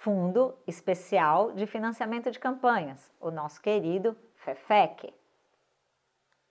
Fundo 0.00 0.56
Especial 0.66 1.52
de 1.52 1.66
Financiamento 1.66 2.30
de 2.30 2.38
Campanhas, 2.38 3.12
o 3.20 3.30
nosso 3.30 3.60
querido 3.60 4.16
FEFEC. 4.34 5.12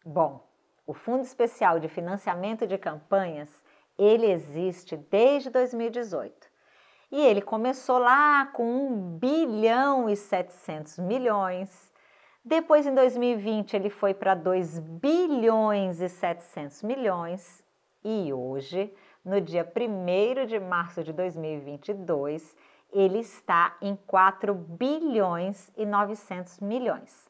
Bom, 0.05 0.47
o 0.85 0.93
Fundo 0.93 1.23
Especial 1.23 1.79
de 1.79 1.87
Financiamento 1.87 2.67
de 2.67 2.77
Campanhas, 2.77 3.49
ele 3.97 4.27
existe 4.27 4.95
desde 4.95 5.49
2018. 5.49 6.47
E 7.11 7.25
ele 7.25 7.41
começou 7.41 7.97
lá 7.97 8.45
com 8.53 8.87
1 8.87 9.17
bilhão 9.17 10.07
e 10.07 10.15
700 10.15 10.99
milhões. 10.99 11.91
Depois, 12.45 12.85
em 12.85 12.93
2020, 12.93 13.73
ele 13.73 13.89
foi 13.89 14.13
para 14.13 14.35
2 14.35 14.77
bilhões 14.77 15.99
e 16.01 16.07
700 16.07 16.83
milhões. 16.83 17.63
E 18.03 18.31
hoje, 18.31 18.93
no 19.25 19.41
dia 19.41 19.67
1 19.75 20.45
de 20.45 20.59
março 20.59 21.03
de 21.03 21.11
2022, 21.11 22.55
ele 22.91 23.19
está 23.19 23.77
em 23.81 23.95
4 23.95 24.53
bilhões 24.53 25.71
e 25.77 25.85
900 25.85 26.59
milhões. 26.59 27.29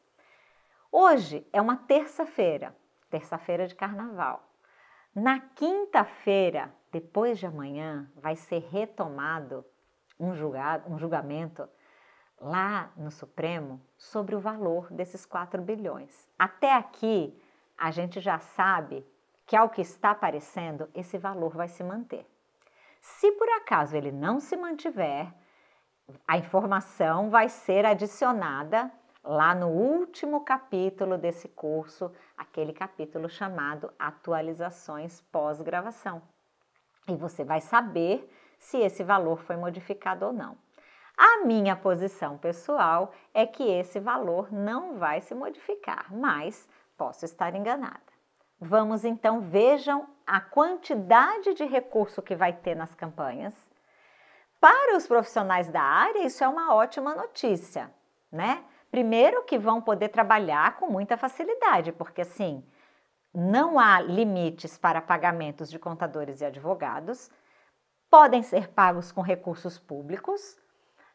Hoje 0.92 1.46
é 1.54 1.62
uma 1.62 1.76
terça-feira, 1.76 2.76
terça-feira 3.10 3.68
de 3.68 3.76
carnaval. 3.76 4.44
Na 5.14 5.40
quinta-feira, 5.40 6.74
depois 6.92 7.38
de 7.38 7.46
amanhã, 7.46 8.10
vai 8.16 8.36
ser 8.36 8.60
retomado 8.72 9.66
um, 10.20 10.34
julgado, 10.34 10.92
um 10.92 10.98
julgamento 10.98 11.68
lá 12.40 12.92
no 12.96 13.12
Supremo 13.12 13.82
sobre 13.98 14.36
o 14.36 14.40
valor 14.40 14.92
desses 14.92 15.26
4 15.26 15.62
bilhões. 15.62 16.28
Até 16.38 16.74
aqui, 16.74 17.38
a 17.78 17.92
gente 17.92 18.20
já 18.20 18.40
sabe 18.40 19.06
que, 19.46 19.56
ao 19.56 19.70
que 19.70 19.82
está 19.82 20.12
aparecendo, 20.12 20.90
esse 20.94 21.18
valor 21.18 21.56
vai 21.56 21.68
se 21.68 21.84
manter. 21.84 22.26
Se 23.02 23.32
por 23.34 23.50
acaso 23.50 23.96
ele 23.96 24.12
não 24.12 24.40
se 24.40 24.56
mantiver, 24.56 25.34
a 26.28 26.38
informação 26.38 27.30
vai 27.30 27.50
ser 27.50 27.86
adicionada 27.86 28.92
lá 29.24 29.54
no 29.54 29.68
último 29.68 30.42
capítulo 30.42 31.18
desse 31.18 31.48
curso, 31.48 32.12
aquele 32.38 32.74
capítulo 32.74 33.30
chamado 33.30 33.92
Atualizações 34.00 35.22
pós-gravação. 35.32 36.22
E 37.08 37.16
você 37.16 37.44
vai 37.44 37.62
saber 37.62 38.30
se 38.58 38.78
esse 38.78 39.04
valor 39.04 39.42
foi 39.42 39.56
modificado 39.56 40.26
ou 40.26 40.34
não. 40.34 40.58
A 41.18 41.46
minha 41.46 41.76
posição 41.76 42.38
pessoal 42.38 43.12
é 43.34 43.46
que 43.46 43.64
esse 43.64 44.00
valor 44.00 44.52
não 44.54 44.98
vai 44.98 45.20
se 45.20 45.36
modificar, 45.36 46.06
mas 46.14 46.68
posso 46.98 47.26
estar 47.26 47.54
enganada. 47.56 48.00
Vamos 48.60 49.04
então, 49.06 49.42
vejam 49.42 50.08
a 50.26 50.40
quantidade 50.40 51.54
de 51.54 51.66
recurso 51.66 52.22
que 52.22 52.36
vai 52.36 52.54
ter 52.54 52.76
nas 52.76 52.94
campanhas 52.94 53.69
para 54.60 54.98
os 54.98 55.08
profissionais 55.08 55.70
da 55.70 55.82
área, 55.82 56.26
isso 56.26 56.44
é 56.44 56.48
uma 56.48 56.74
ótima 56.74 57.16
notícia, 57.16 57.92
né? 58.32 58.64
Primeiro 58.92 59.44
que 59.44 59.58
vão 59.58 59.82
poder 59.82 60.10
trabalhar 60.10 60.78
com 60.78 60.88
muita 60.88 61.16
facilidade, 61.16 61.92
porque 61.92 62.22
assim, 62.22 62.64
não 63.34 63.80
há 63.80 64.02
limites 64.02 64.78
para 64.78 65.02
pagamentos 65.02 65.70
de 65.70 65.78
contadores 65.78 66.42
e 66.42 66.46
advogados, 66.46 67.30
podem 68.10 68.42
ser 68.42 68.70
pagos 68.70 69.12
com 69.12 69.22
recursos 69.22 69.78
públicos. 69.78 70.58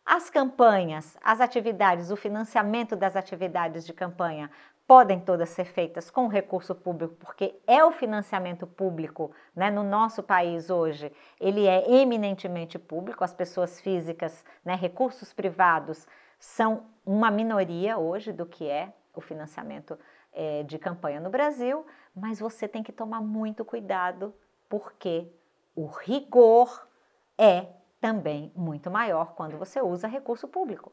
As 0.07 0.31
campanhas, 0.31 1.17
as 1.23 1.41
atividades, 1.41 2.11
o 2.11 2.17
financiamento 2.17 2.95
das 2.95 3.17
atividades 3.17 3.85
de 3.85 3.93
campanha 3.93 4.51
podem 4.87 5.19
todas 5.19 5.49
ser 5.49 5.65
feitas 5.65 6.11
com 6.11 6.29
recurso 6.29 6.75
público, 6.75 7.15
porque 7.15 7.59
é 7.67 7.83
o 7.85 7.91
financiamento 7.91 8.67
público, 8.67 9.33
né? 9.57 9.71
No 9.71 9.83
nosso 9.83 10.23
país 10.23 10.69
hoje, 10.69 11.11
ele 11.41 11.67
é 11.67 11.91
eminentemente 11.91 12.79
público, 12.79 13.25
as 13.25 13.33
pessoas 13.33 13.81
físicas, 13.81 14.45
né, 14.65 14.75
recursos 14.75 15.33
privados 15.33 16.07
são 16.39 16.85
uma 17.07 17.31
minoria 17.31 17.97
hoje 17.97 18.33
do 18.33 18.45
que 18.45 18.69
é 18.69 18.93
o 19.15 19.21
financiamento 19.21 19.99
é, 20.33 20.63
de 20.65 20.79
campanha 20.79 21.21
no 21.21 21.31
Brasil, 21.31 21.87
mas 22.15 22.39
você 22.39 22.69
tem 22.69 22.83
que 22.83 22.93
tomar 22.93 23.21
muito 23.21 23.65
cuidado, 23.65 24.35
porque 24.69 25.33
o 25.75 25.87
rigor 25.87 26.87
é 27.39 27.67
também 28.01 28.53
muito 28.55 28.91
maior 28.91 29.35
quando 29.35 29.57
você 29.57 29.81
usa 29.81 30.07
recurso 30.07 30.47
público. 30.47 30.93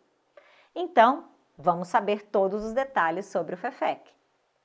Então, 0.73 1.30
Vamos 1.57 1.89
saber 1.89 2.23
todos 2.27 2.63
os 2.63 2.73
detalhes 2.73 3.25
sobre 3.27 3.55
o 3.55 3.57
FEFEC. 3.57 4.01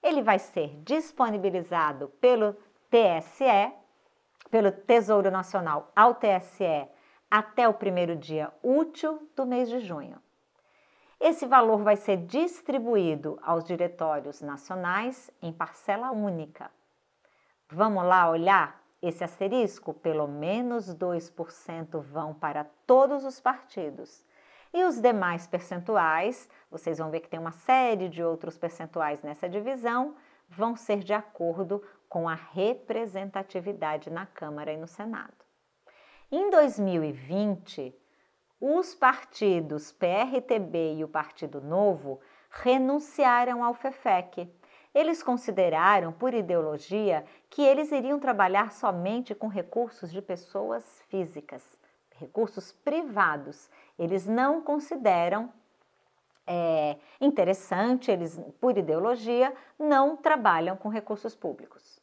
Ele 0.02 0.22
vai 0.22 0.38
ser 0.38 0.76
disponibilizado 0.82 2.08
pelo 2.20 2.54
TSE, 2.90 3.72
pelo 4.50 4.70
Tesouro 4.70 5.30
Nacional 5.30 5.90
ao 5.94 6.14
TSE, 6.14 6.88
até 7.30 7.68
o 7.68 7.74
primeiro 7.74 8.14
dia 8.14 8.52
útil 8.62 9.28
do 9.34 9.44
mês 9.44 9.68
de 9.68 9.80
junho. 9.80 10.20
Esse 11.18 11.46
valor 11.46 11.82
vai 11.82 11.96
ser 11.96 12.18
distribuído 12.18 13.38
aos 13.42 13.64
diretórios 13.64 14.40
nacionais 14.40 15.30
em 15.42 15.52
parcela 15.52 16.10
única. 16.10 16.70
Vamos 17.70 18.04
lá 18.04 18.30
olhar 18.30 18.82
esse 19.02 19.24
asterisco? 19.24 19.94
Pelo 19.94 20.26
menos 20.28 20.94
2% 20.94 22.00
vão 22.00 22.34
para 22.34 22.64
todos 22.86 23.24
os 23.24 23.40
partidos 23.40 24.24
e 24.76 24.84
os 24.84 25.00
demais 25.00 25.46
percentuais, 25.46 26.46
vocês 26.70 26.98
vão 26.98 27.10
ver 27.10 27.20
que 27.20 27.30
tem 27.30 27.40
uma 27.40 27.50
série 27.50 28.10
de 28.10 28.22
outros 28.22 28.58
percentuais 28.58 29.22
nessa 29.22 29.48
divisão, 29.48 30.14
vão 30.50 30.76
ser 30.76 30.98
de 30.98 31.14
acordo 31.14 31.82
com 32.10 32.28
a 32.28 32.34
representatividade 32.34 34.10
na 34.10 34.26
Câmara 34.26 34.70
e 34.70 34.76
no 34.76 34.86
Senado. 34.86 35.32
Em 36.30 36.50
2020, 36.50 37.98
os 38.60 38.94
partidos 38.94 39.92
PRTB 39.92 40.96
e 40.96 41.04
o 41.04 41.08
Partido 41.08 41.58
Novo 41.62 42.20
renunciaram 42.50 43.64
ao 43.64 43.72
FEFEC. 43.72 44.46
Eles 44.94 45.22
consideraram, 45.22 46.12
por 46.12 46.34
ideologia, 46.34 47.24
que 47.48 47.62
eles 47.62 47.90
iriam 47.92 48.18
trabalhar 48.18 48.72
somente 48.72 49.34
com 49.34 49.48
recursos 49.48 50.12
de 50.12 50.20
pessoas 50.20 51.00
físicas 51.08 51.78
recursos 52.18 52.72
privados, 52.72 53.70
eles 53.98 54.26
não 54.26 54.60
consideram 54.60 55.52
é, 56.46 56.96
interessante, 57.20 58.10
eles, 58.10 58.40
por 58.60 58.78
ideologia, 58.78 59.52
não 59.78 60.16
trabalham 60.16 60.76
com 60.76 60.88
recursos 60.88 61.34
públicos. 61.34 62.00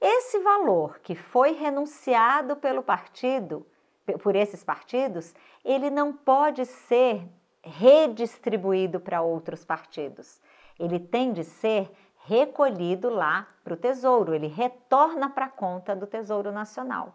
Esse 0.00 0.38
valor 0.40 0.98
que 1.00 1.14
foi 1.14 1.52
renunciado 1.52 2.56
pelo 2.56 2.82
partido, 2.82 3.66
por 4.22 4.36
esses 4.36 4.62
partidos, 4.62 5.34
ele 5.64 5.88
não 5.88 6.12
pode 6.12 6.66
ser 6.66 7.26
redistribuído 7.62 9.00
para 9.00 9.22
outros 9.22 9.64
partidos. 9.64 10.42
Ele 10.78 10.98
tem 10.98 11.32
de 11.32 11.42
ser 11.42 11.90
recolhido 12.26 13.08
lá 13.08 13.48
para 13.62 13.74
o 13.74 13.76
Tesouro, 13.76 14.34
ele 14.34 14.46
retorna 14.46 15.30
para 15.30 15.46
a 15.46 15.50
conta 15.50 15.96
do 15.96 16.06
Tesouro 16.06 16.52
Nacional. 16.52 17.14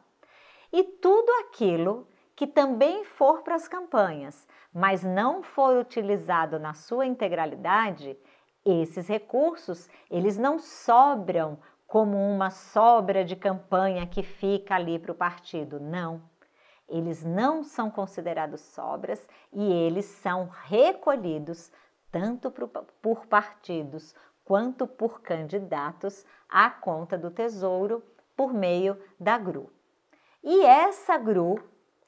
E 0.71 0.83
tudo 0.83 1.31
aquilo 1.41 2.07
que 2.35 2.45
também 2.45 3.03
for 3.03 3.41
para 3.41 3.55
as 3.55 3.67
campanhas, 3.67 4.47
mas 4.73 5.03
não 5.03 5.41
for 5.41 5.75
utilizado 5.75 6.59
na 6.59 6.73
sua 6.73 7.05
integralidade, 7.05 8.17
esses 8.63 9.07
recursos, 9.07 9.89
eles 10.09 10.37
não 10.37 10.59
sobram 10.59 11.57
como 11.87 12.17
uma 12.17 12.51
sobra 12.51 13.25
de 13.25 13.35
campanha 13.35 14.05
que 14.05 14.21
fica 14.21 14.75
ali 14.75 14.99
para 14.99 15.11
o 15.11 15.15
partido, 15.15 15.79
não. 15.79 16.21
Eles 16.87 17.23
não 17.23 17.63
são 17.63 17.89
considerados 17.89 18.61
sobras 18.61 19.27
e 19.51 19.71
eles 19.71 20.05
são 20.05 20.49
recolhidos 20.65 21.71
tanto 22.11 22.51
por 23.01 23.25
partidos 23.25 24.13
quanto 24.43 24.87
por 24.87 25.21
candidatos 25.21 26.25
à 26.47 26.69
conta 26.69 27.17
do 27.17 27.29
Tesouro 27.29 28.03
por 28.35 28.53
meio 28.53 28.99
da 29.19 29.37
GRU. 29.37 29.78
E 30.43 30.65
essa 30.65 31.17
GRU 31.17 31.59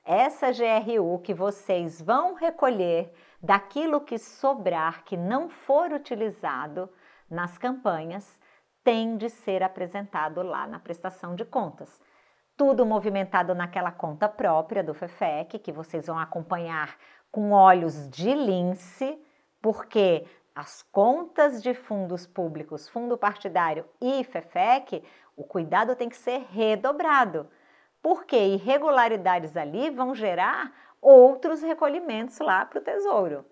essa 0.03 0.47
GRU 0.51 1.19
que 1.19 1.33
vocês 1.33 2.01
vão 2.01 2.33
recolher 2.33 3.13
daquilo 3.41 4.01
que 4.01 4.17
sobrar, 4.17 5.03
que 5.03 5.15
não 5.15 5.47
for 5.49 5.91
utilizado 5.91 6.89
nas 7.29 7.57
campanhas, 7.57 8.39
tem 8.83 9.15
de 9.15 9.29
ser 9.29 9.61
apresentado 9.61 10.41
lá 10.41 10.65
na 10.65 10.79
prestação 10.79 11.35
de 11.35 11.45
contas. 11.45 12.01
Tudo 12.57 12.85
movimentado 12.85 13.53
naquela 13.53 13.91
conta 13.91 14.27
própria 14.27 14.83
do 14.83 14.93
FEFEC, 14.93 15.59
que 15.59 15.71
vocês 15.71 16.07
vão 16.07 16.17
acompanhar 16.17 16.97
com 17.31 17.51
olhos 17.51 18.09
de 18.09 18.33
lince, 18.33 19.17
porque 19.61 20.25
as 20.55 20.81
contas 20.91 21.61
de 21.61 21.73
fundos 21.73 22.25
públicos, 22.25 22.89
fundo 22.89 23.17
partidário 23.17 23.85
e 24.01 24.23
FEFEC, 24.23 25.03
o 25.35 25.43
cuidado 25.43 25.95
tem 25.95 26.09
que 26.09 26.17
ser 26.17 26.45
redobrado 26.49 27.47
porque 28.01 28.35
irregularidades 28.35 29.55
ali 29.55 29.89
vão 29.89 30.15
gerar 30.15 30.73
outros 31.01 31.61
recolhimentos 31.61 32.39
lá 32.39 32.65
para 32.65 32.79
o 32.79 32.83
Tesouro. 32.83 33.45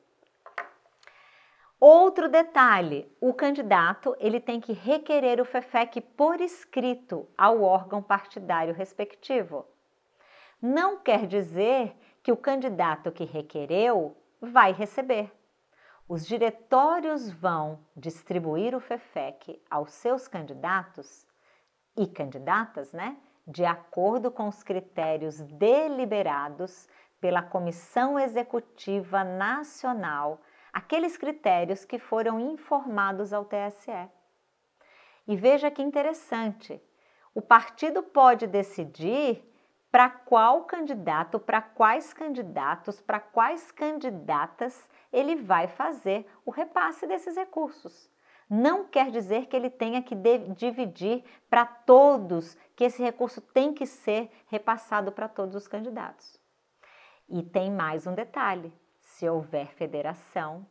Outro 1.79 2.27
detalhe, 2.27 3.09
o 3.21 3.33
candidato 3.33 4.13
ele 4.19 4.41
tem 4.41 4.59
que 4.59 4.73
requerer 4.73 5.39
o 5.39 5.45
FEFEC 5.45 6.01
por 6.01 6.41
escrito 6.41 7.25
ao 7.37 7.61
órgão 7.61 8.01
partidário 8.01 8.73
respectivo. 8.73 9.65
Não 10.61 10.97
quer 10.97 11.25
dizer 11.25 11.95
que 12.21 12.33
o 12.33 12.37
candidato 12.37 13.13
que 13.13 13.23
requereu 13.23 14.17
vai 14.41 14.73
receber. 14.73 15.31
Os 16.05 16.27
diretórios 16.27 17.31
vão 17.31 17.79
distribuir 17.95 18.75
o 18.75 18.81
FEFEC 18.81 19.61
aos 19.69 19.93
seus 19.93 20.27
candidatos 20.27 21.25
e 21.95 22.05
candidatas, 22.07 22.91
né, 22.91 23.15
de 23.49 23.65
acordo 23.65 24.29
com 24.29 24.47
os 24.47 24.61
critérios 24.61 25.41
deliberados 25.41 26.87
pela 27.19 27.41
Comissão 27.41 28.19
Executiva 28.19 29.23
Nacional, 29.23 30.39
aqueles 30.71 31.17
critérios 31.17 31.83
que 31.83 31.97
foram 31.97 32.39
informados 32.39 33.33
ao 33.33 33.43
TSE. 33.43 34.07
E 35.27 35.35
veja 35.35 35.71
que 35.71 35.81
interessante, 35.81 36.81
o 37.33 37.41
partido 37.41 38.03
pode 38.03 38.45
decidir 38.45 39.43
para 39.91 40.09
qual 40.09 40.65
candidato, 40.65 41.39
para 41.39 41.59
quais 41.59 42.13
candidatos, 42.13 43.01
para 43.01 43.19
quais 43.19 43.71
candidatas 43.71 44.87
ele 45.11 45.35
vai 45.35 45.67
fazer 45.67 46.27
o 46.45 46.51
repasse 46.51 47.07
desses 47.07 47.35
recursos. 47.35 48.11
Não 48.49 48.83
quer 48.83 49.11
dizer 49.11 49.45
que 49.45 49.55
ele 49.55 49.69
tenha 49.69 50.01
que 50.01 50.15
dividir 50.55 51.23
para 51.47 51.65
todos, 51.65 52.57
que 52.79 52.85
esse 52.85 53.03
recurso 53.03 53.41
tem 53.41 53.73
que 53.73 53.85
ser 53.85 54.31
repassado 54.47 55.11
para 55.11 55.27
todos 55.27 55.53
os 55.53 55.67
candidatos. 55.67 56.39
E 57.27 57.43
tem 57.43 57.69
mais 57.69 58.07
um 58.07 58.13
detalhe: 58.13 58.71
se 59.01 59.27
houver 59.27 59.67
federação, 59.73 60.65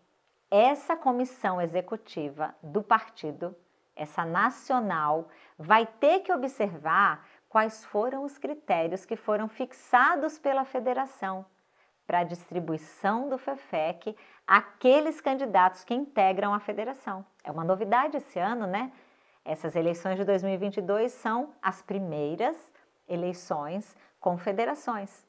essa 0.50 0.96
comissão 0.96 1.60
executiva 1.60 2.54
do 2.62 2.82
partido, 2.82 3.54
essa 3.94 4.24
nacional, 4.24 5.28
vai 5.58 5.84
ter 5.84 6.20
que 6.20 6.32
observar 6.32 7.28
quais 7.46 7.84
foram 7.84 8.24
os 8.24 8.38
critérios 8.38 9.04
que 9.04 9.14
foram 9.14 9.46
fixados 9.46 10.38
pela 10.38 10.64
federação 10.64 11.44
para 12.06 12.20
a 12.20 12.24
distribuição 12.24 13.28
do 13.28 13.36
FEFEC 13.36 14.16
àqueles 14.46 15.20
candidatos 15.20 15.84
que 15.84 15.92
integram 15.92 16.54
a 16.54 16.58
federação. 16.58 17.22
É 17.44 17.50
uma 17.50 17.64
novidade 17.64 18.16
esse 18.16 18.38
ano, 18.38 18.66
né? 18.66 18.90
Essas 19.48 19.74
eleições 19.74 20.16
de 20.16 20.24
2022 20.24 21.10
são 21.10 21.54
as 21.62 21.80
primeiras 21.80 22.70
eleições 23.08 23.96
com 24.20 24.36
federações 24.36 25.26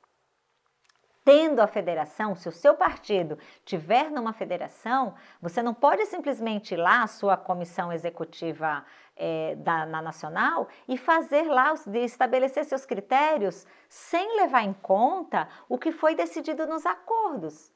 tendo 1.29 1.59
a 1.59 1.67
federação, 1.67 2.33
se 2.33 2.49
o 2.49 2.51
seu 2.51 2.73
partido 2.73 3.37
tiver 3.63 4.09
numa 4.09 4.33
federação, 4.33 5.13
você 5.39 5.61
não 5.61 5.75
pode 5.75 6.03
simplesmente 6.07 6.73
ir 6.73 6.77
lá, 6.77 7.03
a 7.03 7.07
sua 7.07 7.37
comissão 7.37 7.93
executiva 7.93 8.83
é, 9.15 9.53
da, 9.57 9.85
na 9.85 10.01
nacional, 10.01 10.67
e 10.87 10.97
fazer 10.97 11.43
lá, 11.43 11.75
de 11.85 11.99
estabelecer 11.99 12.65
seus 12.65 12.83
critérios 12.83 13.67
sem 13.87 14.37
levar 14.37 14.63
em 14.63 14.73
conta 14.73 15.47
o 15.67 15.77
que 15.77 15.91
foi 15.91 16.15
decidido 16.15 16.65
nos 16.65 16.83
acordos, 16.83 17.71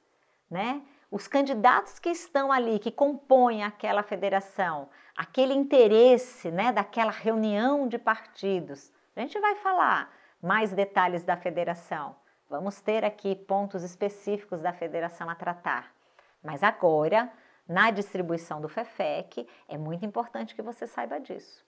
né? 0.50 0.82
Os 1.14 1.28
candidatos 1.28 2.00
que 2.00 2.10
estão 2.10 2.52
ali, 2.52 2.80
que 2.80 2.90
compõem 2.90 3.64
aquela 3.64 4.02
federação, 4.02 4.90
aquele 5.16 5.54
interesse, 5.54 6.50
né, 6.50 6.72
daquela 6.72 7.12
reunião 7.12 7.88
de 7.88 8.00
partidos. 8.00 8.92
A 9.16 9.20
gente 9.20 9.40
vai 9.40 9.54
falar 9.58 10.12
mais 10.42 10.74
detalhes 10.74 11.24
da 11.24 11.38
federação. 11.38 12.16
Vamos 12.50 12.82
ter 12.82 13.06
aqui 13.06 13.36
pontos 13.36 13.84
específicos 13.84 14.60
da 14.60 14.74
federação 14.74 15.30
a 15.30 15.36
tratar. 15.36 15.94
Mas 16.44 16.64
agora, 16.64 17.32
na 17.68 17.92
distribuição 17.92 18.60
do 18.60 18.68
FEFEC, 18.68 19.48
é 19.70 19.78
muito 19.78 20.04
importante 20.04 20.56
que 20.56 20.64
você 20.64 20.88
saiba 20.88 21.20
disso. 21.20 21.64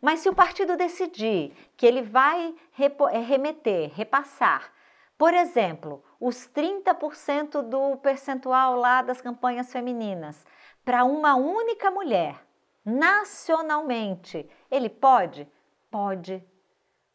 Mas 0.00 0.20
se 0.20 0.28
o 0.28 0.34
partido 0.36 0.76
decidir 0.76 1.52
que 1.76 1.84
ele 1.84 2.02
vai 2.02 2.54
eh, 2.78 3.18
remeter, 3.18 3.90
repassar, 3.92 4.72
por 5.18 5.34
exemplo, 5.34 6.02
os 6.18 6.48
30% 6.48 7.60
do 7.62 7.96
percentual 7.98 8.76
lá 8.76 9.02
das 9.02 9.20
campanhas 9.20 9.70
femininas 9.70 10.46
para 10.84 11.04
uma 11.04 11.34
única 11.34 11.90
mulher, 11.90 12.42
nacionalmente, 12.84 14.48
ele 14.70 14.88
pode? 14.88 15.46
Pode 15.90 16.42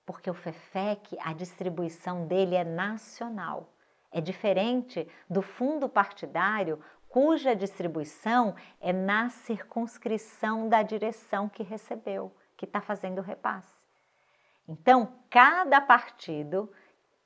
porque 0.05 0.29
o 0.29 0.33
FEFEC, 0.33 1.17
a 1.21 1.33
distribuição 1.33 2.27
dele 2.27 2.55
é 2.55 2.63
nacional. 2.63 3.69
É 4.11 4.21
diferente 4.21 5.07
do 5.29 5.41
fundo 5.41 5.89
partidário, 5.89 6.79
cuja 7.09 7.55
distribuição 7.55 8.55
é 8.79 8.91
na 8.91 9.29
circunscrição 9.29 10.67
da 10.67 10.83
direção 10.83 11.49
que 11.49 11.63
recebeu, 11.63 12.35
que 12.57 12.65
está 12.65 12.81
fazendo 12.81 13.19
o 13.19 13.23
repasse. 13.23 13.75
Então, 14.67 15.13
cada 15.29 15.81
partido, 15.81 16.71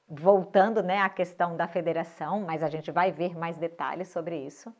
voltando 0.07 0.81
né, 0.81 1.01
à 1.01 1.09
questão 1.09 1.56
da 1.56 1.68
federação, 1.68 2.42
mas 2.42 2.63
a 2.63 2.69
gente 2.69 2.92
vai 2.92 3.12
ver 3.12 3.38
mais 3.38 3.57
detalhes 3.57 4.07
sobre 4.07 4.38
isso, 4.38 4.74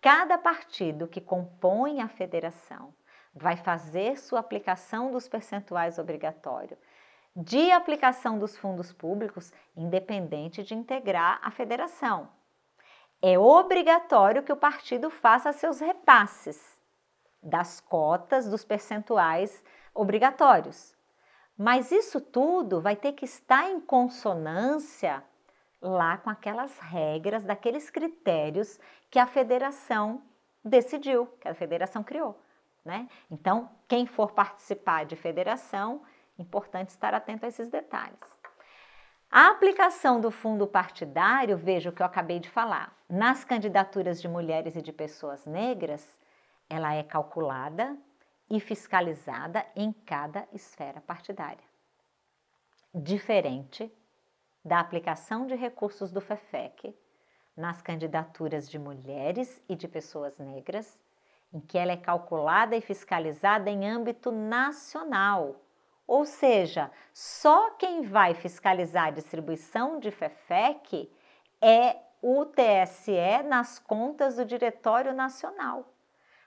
cada 0.00 0.38
partido 0.38 1.08
que 1.08 1.20
compõe 1.20 2.00
a 2.00 2.08
federação 2.08 2.94
vai 3.34 3.56
fazer 3.56 4.18
sua 4.18 4.40
aplicação 4.40 5.10
dos 5.10 5.28
percentuais 5.28 5.98
obrigatórios 5.98 6.78
de 7.34 7.70
aplicação 7.70 8.38
dos 8.38 8.56
fundos 8.56 8.92
públicos, 8.92 9.52
independente 9.76 10.62
de 10.62 10.74
integrar 10.74 11.38
a 11.42 11.50
federação. 11.50 12.28
É 13.22 13.38
obrigatório 13.38 14.42
que 14.42 14.52
o 14.52 14.56
partido 14.56 15.10
faça 15.10 15.52
seus 15.52 15.80
repasses 15.80 16.78
das 17.42 17.80
cotas, 17.80 18.48
dos 18.48 18.64
percentuais 18.64 19.62
obrigatórios. 19.94 20.94
Mas 21.60 21.92
isso 21.92 22.20
tudo 22.20 22.80
vai 22.80 22.96
ter 22.96 23.12
que 23.12 23.24
estar 23.24 23.68
em 23.68 23.80
consonância 23.80 25.22
lá 25.82 26.16
com 26.16 26.30
aquelas 26.30 26.78
regras, 26.78 27.44
daqueles 27.44 27.90
critérios 27.90 28.80
que 29.10 29.18
a 29.18 29.26
federação 29.26 30.22
decidiu, 30.64 31.26
que 31.40 31.48
a 31.48 31.54
federação 31.54 32.02
criou. 32.02 32.40
Né? 32.84 33.08
Então, 33.30 33.68
quem 33.86 34.06
for 34.06 34.32
participar 34.32 35.04
de 35.04 35.16
federação 35.16 36.00
Importante 36.40 36.88
estar 36.88 37.12
atento 37.12 37.44
a 37.44 37.48
esses 37.50 37.68
detalhes. 37.68 38.18
A 39.30 39.50
aplicação 39.50 40.18
do 40.18 40.30
fundo 40.30 40.66
partidário, 40.66 41.54
veja 41.54 41.90
o 41.90 41.92
que 41.92 42.00
eu 42.00 42.06
acabei 42.06 42.40
de 42.40 42.48
falar, 42.48 42.96
nas 43.06 43.44
candidaturas 43.44 44.22
de 44.22 44.26
mulheres 44.26 44.74
e 44.74 44.80
de 44.80 44.90
pessoas 44.90 45.44
negras, 45.44 46.18
ela 46.68 46.94
é 46.94 47.02
calculada 47.02 47.94
e 48.50 48.58
fiscalizada 48.58 49.64
em 49.76 49.92
cada 49.92 50.46
esfera 50.52 51.00
partidária. 51.00 51.64
Diferente 52.94 53.90
da 54.64 54.80
aplicação 54.80 55.46
de 55.46 55.54
recursos 55.54 56.10
do 56.10 56.20
FEFEC 56.20 56.94
nas 57.56 57.80
candidaturas 57.80 58.68
de 58.68 58.78
mulheres 58.78 59.62
e 59.68 59.76
de 59.76 59.86
pessoas 59.86 60.38
negras, 60.38 61.00
em 61.52 61.60
que 61.60 61.78
ela 61.78 61.92
é 61.92 61.96
calculada 61.96 62.76
e 62.76 62.80
fiscalizada 62.80 63.70
em 63.70 63.88
âmbito 63.88 64.32
nacional 64.32 65.56
ou 66.10 66.24
seja, 66.24 66.90
só 67.14 67.70
quem 67.78 68.02
vai 68.02 68.34
fiscalizar 68.34 69.04
a 69.04 69.10
distribuição 69.12 70.00
de 70.00 70.10
FEFEC 70.10 71.08
é 71.60 71.96
o 72.20 72.44
TSE 72.46 73.44
nas 73.46 73.78
contas 73.78 74.34
do 74.34 74.44
Diretório 74.44 75.14
Nacional. 75.14 75.84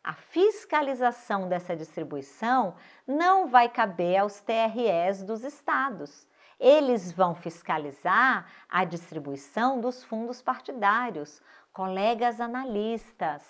A 0.04 0.14
fiscalização 0.14 1.48
dessa 1.48 1.76
distribuição 1.76 2.76
não 3.08 3.48
vai 3.48 3.70
caber 3.70 4.18
aos 4.18 4.42
TREs 4.42 5.24
dos 5.24 5.44
estados. 5.44 6.28
Eles 6.60 7.12
vão 7.12 7.34
fiscalizar 7.34 8.46
a 8.68 8.84
distribuição 8.84 9.80
dos 9.80 10.04
fundos 10.04 10.42
partidários. 10.42 11.42
Colegas 11.72 12.42
analistas, 12.42 13.44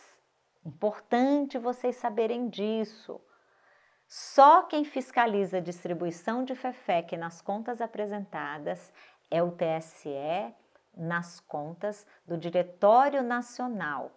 importante 0.63 1.57
vocês 1.57 1.95
saberem 1.95 2.47
disso. 2.47 3.19
Só 4.07 4.63
quem 4.63 4.85
fiscaliza 4.85 5.57
a 5.57 5.61
distribuição 5.61 6.43
de 6.43 6.53
FEFEC 6.53 7.17
nas 7.17 7.41
contas 7.41 7.81
apresentadas 7.81 8.93
é 9.29 9.41
o 9.41 9.51
TSE 9.51 10.53
nas 10.95 11.39
contas 11.39 12.05
do 12.27 12.37
Diretório 12.37 13.23
Nacional, 13.23 14.11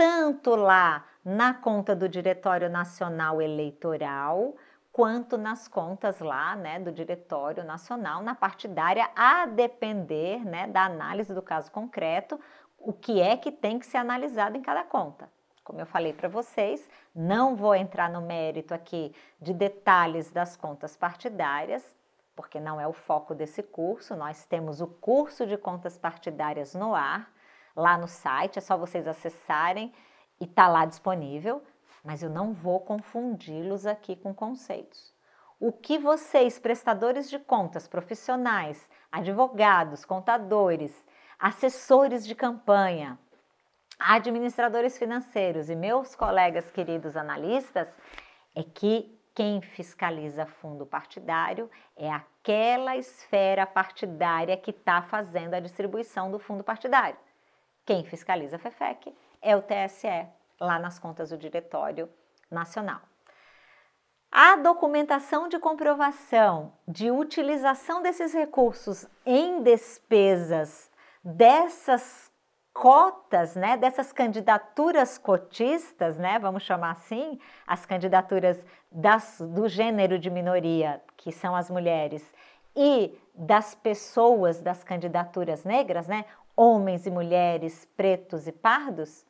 tanto 0.00 0.56
lá 0.56 1.04
na 1.22 1.52
conta 1.52 1.94
do 1.94 2.08
Diretório 2.08 2.70
Nacional 2.70 3.42
Eleitoral, 3.42 4.56
quanto 4.90 5.36
nas 5.36 5.68
contas 5.68 6.20
lá, 6.20 6.56
né, 6.56 6.80
do 6.80 6.90
Diretório 6.90 7.62
Nacional, 7.64 8.22
na 8.22 8.34
partidária, 8.34 9.10
a 9.14 9.44
depender, 9.44 10.42
né, 10.42 10.66
da 10.68 10.86
análise 10.86 11.34
do 11.34 11.42
caso 11.42 11.70
concreto, 11.70 12.40
o 12.78 12.94
que 12.94 13.20
é 13.20 13.36
que 13.36 13.52
tem 13.52 13.78
que 13.78 13.84
ser 13.84 13.98
analisado 13.98 14.56
em 14.56 14.62
cada 14.62 14.84
conta. 14.84 15.30
Como 15.62 15.82
eu 15.82 15.86
falei 15.86 16.14
para 16.14 16.30
vocês, 16.30 16.88
não 17.14 17.54
vou 17.54 17.74
entrar 17.74 18.08
no 18.08 18.22
mérito 18.22 18.72
aqui 18.72 19.14
de 19.38 19.52
detalhes 19.52 20.32
das 20.32 20.56
contas 20.56 20.96
partidárias, 20.96 21.84
porque 22.34 22.58
não 22.58 22.80
é 22.80 22.88
o 22.88 22.94
foco 22.94 23.34
desse 23.34 23.62
curso. 23.62 24.16
Nós 24.16 24.46
temos 24.46 24.80
o 24.80 24.86
curso 24.86 25.46
de 25.46 25.58
contas 25.58 25.98
partidárias 25.98 26.74
no 26.74 26.94
ar, 26.94 27.30
lá 27.76 27.96
no 27.96 28.08
site, 28.08 28.58
é 28.58 28.62
só 28.62 28.76
vocês 28.76 29.06
acessarem 29.06 29.92
e 30.40 30.44
está 30.44 30.68
lá 30.68 30.84
disponível, 30.84 31.62
mas 32.04 32.22
eu 32.22 32.30
não 32.30 32.52
vou 32.52 32.80
confundi-los 32.80 33.86
aqui 33.86 34.16
com 34.16 34.34
conceitos. 34.34 35.14
O 35.58 35.70
que 35.70 35.98
vocês, 35.98 36.58
prestadores 36.58 37.28
de 37.28 37.38
contas 37.38 37.86
profissionais, 37.86 38.88
advogados, 39.12 40.04
contadores, 40.04 41.04
assessores 41.38 42.26
de 42.26 42.34
campanha, 42.34 43.18
administradores 43.98 44.96
financeiros 44.96 45.68
e 45.68 45.76
meus 45.76 46.16
colegas 46.16 46.70
queridos 46.70 47.16
analistas, 47.16 47.88
é 48.56 48.62
que 48.62 49.14
quem 49.34 49.60
fiscaliza 49.60 50.46
fundo 50.46 50.84
partidário 50.84 51.70
é 51.96 52.10
aquela 52.10 52.96
esfera 52.96 53.66
partidária 53.66 54.56
que 54.56 54.70
está 54.70 55.02
fazendo 55.02 55.54
a 55.54 55.60
distribuição 55.60 56.30
do 56.30 56.38
fundo 56.38 56.64
partidário. 56.64 57.18
Quem 57.90 58.04
fiscaliza 58.04 58.54
a 58.54 58.58
FEFEC 58.60 59.12
é 59.42 59.56
o 59.56 59.62
TSE, 59.62 60.28
lá 60.60 60.78
nas 60.78 60.96
contas 60.96 61.30
do 61.30 61.36
Diretório 61.36 62.08
Nacional. 62.48 63.00
A 64.30 64.54
documentação 64.54 65.48
de 65.48 65.58
comprovação 65.58 66.72
de 66.86 67.10
utilização 67.10 68.00
desses 68.00 68.32
recursos 68.32 69.08
em 69.26 69.64
despesas 69.64 70.88
dessas 71.24 72.30
cotas, 72.72 73.56
né, 73.56 73.76
dessas 73.76 74.12
candidaturas 74.12 75.18
cotistas, 75.18 76.16
né, 76.16 76.38
vamos 76.38 76.62
chamar 76.62 76.92
assim, 76.92 77.40
as 77.66 77.84
candidaturas 77.84 78.64
das, 78.88 79.40
do 79.40 79.66
gênero 79.66 80.16
de 80.16 80.30
minoria, 80.30 81.02
que 81.16 81.32
são 81.32 81.56
as 81.56 81.68
mulheres, 81.68 82.24
e 82.76 83.18
das 83.34 83.74
pessoas 83.74 84.60
das 84.60 84.84
candidaturas 84.84 85.64
negras, 85.64 86.06
né, 86.06 86.24
homens 86.60 87.06
e 87.06 87.10
mulheres, 87.10 87.88
pretos 87.96 88.46
e 88.46 88.52
pardos, 88.52 89.24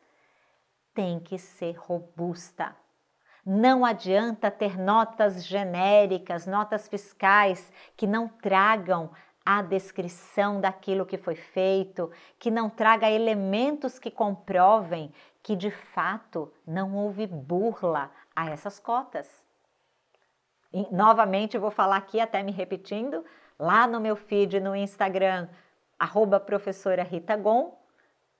tem 0.92 1.20
que 1.20 1.38
ser 1.38 1.76
robusta. 1.78 2.74
Não 3.46 3.84
adianta 3.84 4.50
ter 4.50 4.76
notas 4.76 5.46
genéricas, 5.46 6.44
notas 6.44 6.88
fiscais 6.88 7.72
que 7.96 8.04
não 8.04 8.26
tragam 8.26 9.12
a 9.46 9.62
descrição 9.62 10.60
daquilo 10.60 11.06
que 11.06 11.16
foi 11.16 11.36
feito, 11.36 12.10
que 12.36 12.50
não 12.50 12.68
traga 12.68 13.08
elementos 13.08 13.96
que 13.96 14.10
comprovem 14.10 15.12
que 15.40 15.54
de 15.54 15.70
fato 15.70 16.52
não 16.66 16.96
houve 16.96 17.28
burla 17.28 18.10
a 18.34 18.50
essas 18.50 18.80
cotas. 18.80 19.28
E, 20.72 20.92
novamente 20.92 21.56
vou 21.56 21.70
falar 21.70 21.98
aqui, 21.98 22.18
até 22.18 22.42
me 22.42 22.50
repetindo, 22.50 23.24
lá 23.56 23.86
no 23.86 24.00
meu 24.00 24.16
feed 24.16 24.58
no 24.58 24.74
Instagram, 24.74 25.48
arroba 26.00 26.40
professora 26.40 27.04
Rita 27.04 27.36
Gon, 27.36 27.78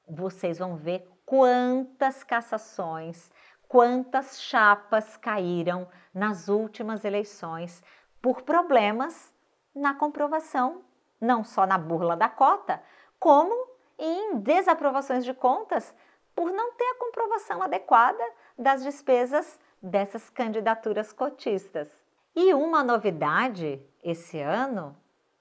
vocês 0.09 0.59
vão 0.59 0.77
ver 0.77 1.09
quantas 1.25 2.25
cassações, 2.25 3.31
quantas 3.69 4.41
chapas 4.41 5.17
caíram 5.17 5.87
nas 6.13 6.49
últimas 6.49 7.05
eleições 7.05 7.81
por 8.21 8.43
problemas 8.43 9.33
na 9.73 9.95
comprovação 9.95 10.83
não 11.21 11.45
só 11.45 11.67
na 11.67 11.77
burla 11.77 12.17
da 12.17 12.29
cota, 12.29 12.83
como 13.19 13.69
em 13.99 14.39
desaprovações 14.39 15.25
de 15.25 15.35
contas 15.35 15.95
por 16.35 16.51
não 16.51 16.73
ter 16.73 16.85
a 16.85 16.99
comprovação 16.99 17.63
adequada 17.63 18.25
das 18.59 18.83
despesas 18.83 19.59
dessas 19.83 20.31
candidaturas 20.31 21.13
cotistas. 21.13 22.03
E 22.35 22.55
uma 22.55 22.83
novidade 22.83 23.85
esse 24.03 24.41
ano 24.41 24.97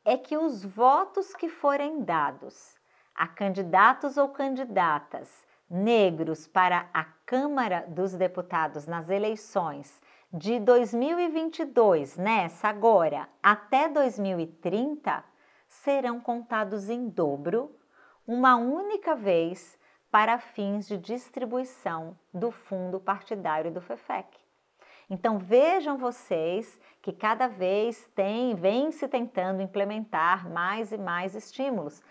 é 0.06 0.18
que 0.18 0.38
os 0.38 0.64
votos 0.64 1.36
que 1.36 1.50
forem 1.50 2.04
dados 2.04 2.76
a 3.14 3.28
candidatos 3.28 4.18
ou 4.18 4.30
candidatas 4.30 5.46
negros 5.70 6.48
para 6.48 6.90
a 6.94 7.04
Câmara 7.26 7.86
dos 7.88 8.14
Deputados 8.14 8.88
nas 8.88 9.10
eleições 9.10 10.02
de 10.32 10.60
2022, 10.60 12.18
nessa 12.18 12.70
agora, 12.70 13.28
até 13.42 13.90
2030, 13.90 15.24
serão 15.68 16.20
contados 16.20 16.90
em 16.90 17.10
dobro, 17.10 17.76
uma 18.26 18.56
única 18.56 19.16
vez, 19.16 19.78
para 20.12 20.40
fins 20.40 20.88
de 20.88 20.98
distribuição 20.98 22.18
do 22.34 22.52
fundo 22.52 23.00
partidário 23.00 23.72
do 23.72 23.82
FEFEC. 23.82 24.49
Então 25.10 25.40
vejam 25.40 25.98
vocês 25.98 26.80
que 27.02 27.12
cada 27.12 27.48
vez 27.48 28.08
tem, 28.14 28.54
vem 28.56 28.92
se 28.92 29.08
tentando 29.08 29.62
implementar 29.62 30.48
mais 30.50 30.92
e 30.92 30.98
mais 30.98 31.34
estímulos. 31.34 32.02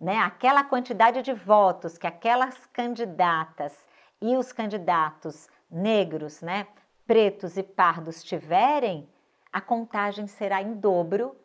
Né? 0.00 0.18
Aquela 0.18 0.62
quantidade 0.62 1.22
de 1.22 1.32
votos 1.32 1.96
que 1.96 2.06
aquelas 2.06 2.66
candidatas 2.66 3.86
e 4.20 4.36
os 4.36 4.52
candidatos 4.52 5.48
negros, 5.70 6.42
né, 6.42 6.66
pretos 7.06 7.56
e 7.56 7.62
pardos 7.62 8.22
tiverem, 8.22 9.08
a 9.52 9.60
contagem 9.60 10.26
será 10.26 10.62
em 10.62 10.74
dobro 10.74 11.36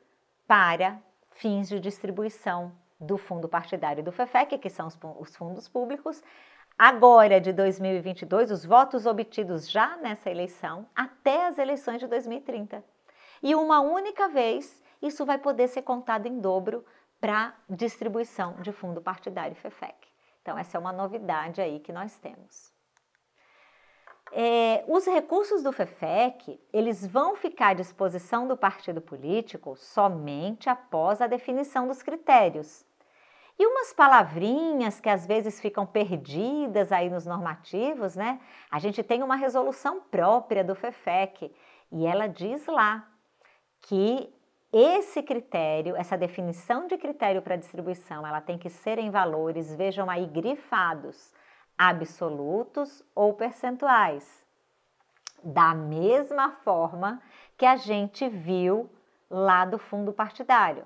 para 0.45 0.99
fins 1.31 1.69
de 1.69 1.79
distribuição 1.79 2.71
do 2.99 3.17
fundo 3.17 3.47
partidário 3.47 4.03
do 4.03 4.11
FEFEC, 4.11 4.57
que 4.57 4.69
são 4.69 4.87
os 5.19 5.35
fundos 5.35 5.67
públicos, 5.67 6.23
agora 6.77 7.41
de 7.41 7.51
2022, 7.51 8.51
os 8.51 8.65
votos 8.65 9.05
obtidos 9.05 9.69
já 9.69 9.97
nessa 9.97 10.29
eleição, 10.29 10.87
até 10.95 11.47
as 11.47 11.57
eleições 11.57 11.99
de 11.99 12.07
2030. 12.07 12.83
E 13.41 13.55
uma 13.55 13.79
única 13.79 14.27
vez, 14.27 14.81
isso 15.01 15.25
vai 15.25 15.37
poder 15.37 15.67
ser 15.67 15.81
contado 15.81 16.27
em 16.27 16.39
dobro 16.39 16.85
para 17.19 17.55
distribuição 17.69 18.61
de 18.61 18.71
fundo 18.71 19.01
partidário 19.01 19.55
FEFEC. 19.55 19.95
Então, 20.41 20.57
essa 20.57 20.77
é 20.77 20.79
uma 20.79 20.93
novidade 20.93 21.59
aí 21.59 21.79
que 21.79 21.91
nós 21.91 22.17
temos. 22.17 22.71
É, 24.31 24.83
os 24.87 25.05
recursos 25.05 25.63
do 25.63 25.71
FEFEC, 25.71 26.59
eles 26.71 27.05
vão 27.05 27.35
ficar 27.35 27.69
à 27.69 27.73
disposição 27.73 28.47
do 28.47 28.57
partido 28.57 29.01
político 29.01 29.75
somente 29.75 30.69
após 30.69 31.21
a 31.21 31.27
definição 31.27 31.87
dos 31.87 32.03
critérios. 32.03 32.85
E 33.59 33.65
umas 33.65 33.91
palavrinhas 33.91 34.99
que 34.99 35.09
às 35.09 35.25
vezes 35.25 35.59
ficam 35.59 35.85
perdidas 35.85 36.91
aí 36.91 37.09
nos 37.09 37.25
normativos, 37.25 38.15
né? 38.15 38.39
A 38.69 38.77
gente 38.77 39.01
tem 39.01 39.23
uma 39.23 39.35
resolução 39.35 40.01
própria 40.01 40.63
do 40.63 40.75
FEFEC 40.75 41.51
e 41.91 42.05
ela 42.05 42.27
diz 42.27 42.65
lá 42.67 43.07
que 43.81 44.31
esse 44.71 45.23
critério, 45.23 45.95
essa 45.95 46.17
definição 46.17 46.87
de 46.87 46.97
critério 46.97 47.41
para 47.41 47.55
distribuição, 47.55 48.27
ela 48.27 48.41
tem 48.41 48.57
que 48.57 48.69
ser 48.69 48.99
em 48.99 49.09
valores, 49.09 49.73
vejam 49.73 50.09
aí, 50.09 50.25
grifados 50.25 51.33
absolutos 51.77 53.03
ou 53.13 53.33
percentuais. 53.33 54.43
Da 55.43 55.75
mesma 55.75 56.51
forma 56.63 57.21
que 57.55 57.65
a 57.65 57.75
gente 57.75 58.27
viu 58.27 58.89
lá 59.29 59.63
do 59.65 59.77
fundo 59.77 60.11
partidário. 60.11 60.85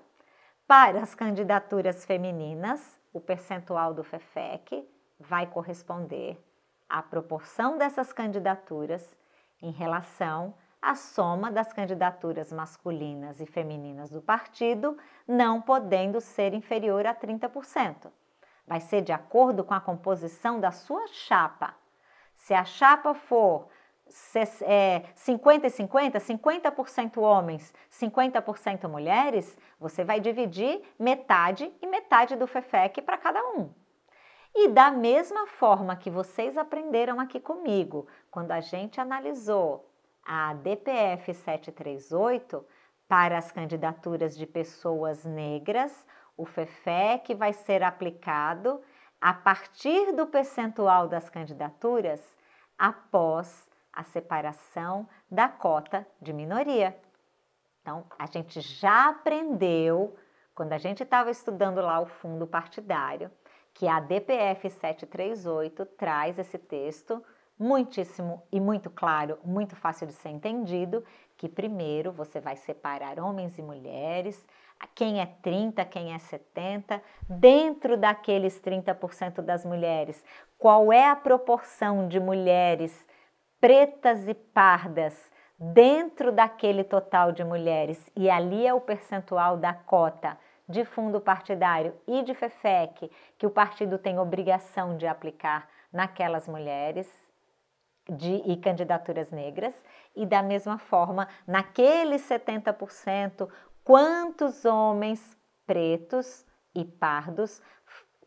Para 0.71 1.01
as 1.01 1.13
candidaturas 1.13 2.05
femininas, 2.05 2.97
o 3.11 3.19
percentual 3.19 3.93
do 3.93 4.05
FEFEC 4.05 4.87
vai 5.19 5.45
corresponder 5.45 6.41
à 6.87 7.03
proporção 7.03 7.77
dessas 7.77 8.13
candidaturas 8.13 9.13
em 9.61 9.71
relação 9.71 10.53
à 10.81 10.95
soma 10.95 11.51
das 11.51 11.73
candidaturas 11.73 12.53
masculinas 12.53 13.41
e 13.41 13.45
femininas 13.45 14.09
do 14.09 14.21
partido, 14.21 14.97
não 15.27 15.61
podendo 15.61 16.21
ser 16.21 16.53
inferior 16.53 17.05
a 17.05 17.13
30% 17.13 18.09
vai 18.65 18.79
ser 18.79 19.01
de 19.01 19.11
acordo 19.11 19.65
com 19.65 19.73
a 19.73 19.81
composição 19.81 20.57
da 20.57 20.71
sua 20.71 21.05
chapa. 21.07 21.75
Se 22.33 22.53
a 22.53 22.63
chapa 22.63 23.13
for 23.13 23.67
50 25.15 25.67
e 25.67 25.69
50, 25.69 26.19
50% 26.19 27.17
homens, 27.17 27.73
50% 27.89 28.87
mulheres, 28.89 29.57
você 29.79 30.03
vai 30.03 30.19
dividir 30.19 30.81
metade 30.99 31.71
e 31.81 31.87
metade 31.87 32.35
do 32.35 32.45
FEFEC 32.45 33.01
para 33.01 33.17
cada 33.17 33.41
um. 33.51 33.69
E 34.53 34.67
da 34.67 34.91
mesma 34.91 35.47
forma 35.47 35.95
que 35.95 36.09
vocês 36.09 36.57
aprenderam 36.57 37.19
aqui 37.19 37.39
comigo, 37.39 38.05
quando 38.29 38.51
a 38.51 38.59
gente 38.59 38.99
analisou 38.99 39.89
a 40.25 40.53
DPF 40.55 41.33
738 41.33 42.65
para 43.07 43.37
as 43.37 43.51
candidaturas 43.51 44.37
de 44.37 44.45
pessoas 44.45 45.23
negras 45.23 46.05
o 46.41 46.45
FEFEC 46.45 47.35
vai 47.35 47.53
ser 47.53 47.83
aplicado 47.83 48.81
a 49.19 49.31
partir 49.31 50.11
do 50.13 50.25
percentual 50.25 51.07
das 51.07 51.29
candidaturas 51.29 52.19
após 52.77 53.69
a 53.93 54.03
separação 54.03 55.07
da 55.29 55.47
cota 55.47 56.07
de 56.21 56.33
minoria. 56.33 56.97
Então, 57.81 58.05
a 58.17 58.25
gente 58.25 58.61
já 58.61 59.09
aprendeu, 59.09 60.15
quando 60.53 60.73
a 60.73 60.77
gente 60.77 61.03
estava 61.03 61.31
estudando 61.31 61.81
lá 61.81 61.99
o 61.99 62.05
fundo 62.05 62.45
partidário, 62.45 63.31
que 63.73 63.87
a 63.87 63.99
DPF 63.99 64.69
738 64.69 65.85
traz 65.85 66.37
esse 66.37 66.57
texto 66.57 67.23
muitíssimo 67.57 68.41
e 68.51 68.59
muito 68.59 68.89
claro, 68.89 69.37
muito 69.43 69.75
fácil 69.75 70.07
de 70.07 70.13
ser 70.13 70.29
entendido, 70.29 71.03
que 71.37 71.47
primeiro 71.47 72.11
você 72.11 72.39
vai 72.39 72.55
separar 72.55 73.19
homens 73.19 73.57
e 73.57 73.61
mulheres, 73.61 74.45
quem 74.95 75.21
é 75.21 75.25
30, 75.25 75.85
quem 75.85 76.13
é 76.13 76.19
70, 76.19 77.01
dentro 77.29 77.97
daqueles 77.97 78.59
30% 78.59 79.41
das 79.41 79.63
mulheres, 79.63 80.23
qual 80.57 80.91
é 80.91 81.07
a 81.07 81.15
proporção 81.15 82.07
de 82.07 82.19
mulheres 82.19 83.07
pretas 83.61 84.27
e 84.27 84.33
pardas 84.33 85.31
dentro 85.57 86.31
daquele 86.31 86.83
total 86.83 87.31
de 87.31 87.43
mulheres, 87.43 88.03
e 88.15 88.27
ali 88.27 88.65
é 88.65 88.73
o 88.73 88.81
percentual 88.81 89.55
da 89.55 89.71
cota 89.71 90.35
de 90.67 90.83
fundo 90.83 91.21
partidário 91.21 91.93
e 92.07 92.23
de 92.23 92.33
FEFEC 92.33 93.11
que 93.37 93.45
o 93.45 93.51
partido 93.51 93.99
tem 93.99 94.17
obrigação 94.17 94.97
de 94.97 95.05
aplicar 95.05 95.69
naquelas 95.93 96.47
mulheres 96.47 97.07
de, 98.09 98.41
e 98.45 98.57
candidaturas 98.57 99.29
negras, 99.29 99.75
e 100.15 100.25
da 100.25 100.41
mesma 100.41 100.79
forma, 100.79 101.27
naqueles 101.45 102.27
70%, 102.27 103.47
quantos 103.83 104.65
homens 104.65 105.37
pretos 105.67 106.45
e 106.73 106.83
pardos 106.83 107.61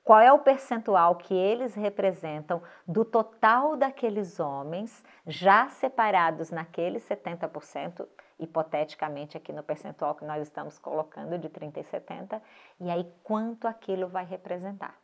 qual 0.05 0.21
é 0.21 0.31
o 0.31 0.39
percentual 0.39 1.17
que 1.17 1.33
eles 1.33 1.75
representam 1.75 2.63
do 2.87 3.05
total 3.05 3.75
daqueles 3.75 4.39
homens 4.39 5.03
já 5.27 5.69
separados 5.71 6.51
naqueles 6.51 7.03
70%, 7.09 8.07
hipoteticamente 8.39 9.37
aqui 9.39 9.51
no 9.51 9.63
percentual 9.63 10.15
que 10.15 10.25
nós 10.25 10.43
estamos 10.43 10.79
colocando 10.79 11.39
de 11.39 11.49
30 11.49 11.81
e 11.81 11.85
70, 11.85 12.43
e 12.81 12.91
aí 12.91 13.11
quanto 13.23 13.67
aquilo 13.67 14.07
vai 14.07 14.27
representar. 14.27 14.95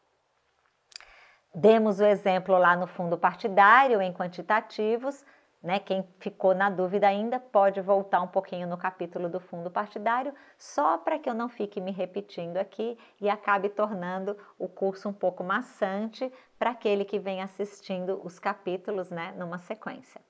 Demos 1.54 1.99
o 1.99 2.04
exemplo 2.04 2.57
lá 2.59 2.76
no 2.76 2.87
fundo 2.87 3.16
partidário 3.16 4.02
em 4.02 4.12
quantitativos, 4.12 5.25
né? 5.62 5.79
Quem 5.79 6.07
ficou 6.19 6.55
na 6.55 6.71
dúvida 6.71 7.07
ainda 7.07 7.38
pode 7.38 7.81
voltar 7.81 8.23
um 8.23 8.29
pouquinho 8.29 8.67
no 8.67 8.79
capítulo 8.79 9.29
do 9.29 9.38
fundo 9.38 9.71
partidário, 9.71 10.35
só 10.57 10.97
para 10.97 11.19
que 11.19 11.29
eu 11.29 11.35
não 11.35 11.49
fique 11.49 11.81
me 11.81 11.90
repetindo 11.90 12.57
aqui 12.57 12.99
e 13.21 13.29
acabe 13.29 13.69
tornando 13.69 14.37
o 14.59 14.69
curso 14.69 15.09
um 15.09 15.12
pouco 15.12 15.45
maçante 15.45 16.33
para 16.59 16.71
aquele 16.71 17.05
que 17.05 17.19
vem 17.19 17.43
assistindo 17.43 18.21
os 18.25 18.38
capítulos 18.38 19.11
né, 19.11 19.35
numa 19.37 19.59
sequência. 19.59 20.21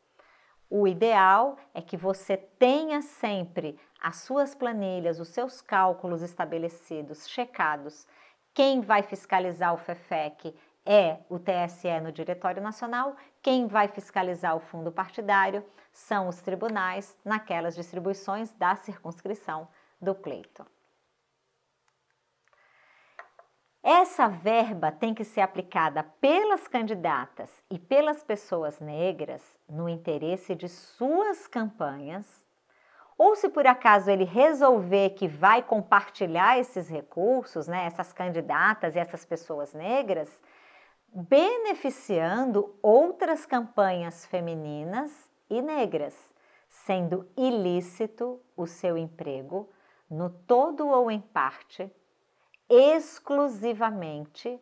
O 0.68 0.87
ideal 0.87 1.56
é 1.75 1.82
que 1.82 1.96
você 1.96 2.37
tenha 2.37 3.02
sempre 3.02 3.78
as 4.00 4.16
suas 4.16 4.54
planilhas, 4.54 5.18
os 5.18 5.28
seus 5.28 5.60
cálculos 5.60 6.22
estabelecidos, 6.22 7.28
checados. 7.28 8.06
Quem 8.54 8.80
vai 8.80 9.02
fiscalizar 9.02 9.75
o 9.75 9.78
FEFEC 9.78 10.54
é 10.87 11.18
o 11.28 11.38
TSE 11.38 12.00
no 12.00 12.10
Diretório 12.10 12.62
Nacional, 12.62 13.14
quem 13.42 13.66
vai 13.66 13.88
fiscalizar 13.88 14.56
o 14.56 14.61
fundo 14.61 14.92
partidário 14.92 15.64
são 15.92 16.28
os 16.28 16.40
tribunais 16.40 17.16
naquelas 17.25 17.75
distribuições 17.75 18.52
da 18.52 18.76
circunscrição 18.76 19.68
do 20.00 20.14
pleito. 20.14 20.64
Essa 23.82 24.28
verba 24.28 24.92
tem 24.92 25.14
que 25.14 25.25
ser 25.25 25.40
aplicada 25.40 26.02
pelas 26.20 26.68
candidatas 26.68 27.50
e 27.70 27.78
pelas 27.78 28.23
pessoas 28.23 28.78
negras 28.78 29.59
no 29.66 29.88
interesse 29.88 30.54
de 30.54 30.68
suas 30.68 31.47
campanhas, 31.47 32.44
ou 33.16 33.35
se 33.37 33.49
por 33.49 33.66
acaso 33.66 34.11
ele 34.11 34.25
resolver 34.25 35.11
que 35.11 35.26
vai 35.26 35.62
compartilhar 35.62 36.59
esses 36.59 36.90
recursos, 36.90 37.66
né, 37.66 37.87
essas 37.87 38.12
candidatas 38.12 38.97
e 38.97 38.99
essas 38.99 39.25
pessoas 39.25 39.73
negras, 39.73 40.28
beneficiando 41.12 42.79
outras 42.83 43.45
campanhas 43.45 44.25
femininas 44.26 45.11
e 45.49 45.61
negras, 45.61 46.17
sendo 46.69 47.29
ilícito 47.37 48.40
o 48.57 48.67
seu 48.67 48.97
emprego, 48.97 49.69
no 50.09 50.31
todo 50.31 50.88
ou 50.88 51.11
em 51.11 51.21
parte, 51.21 51.90
exclusivamente 52.69 54.61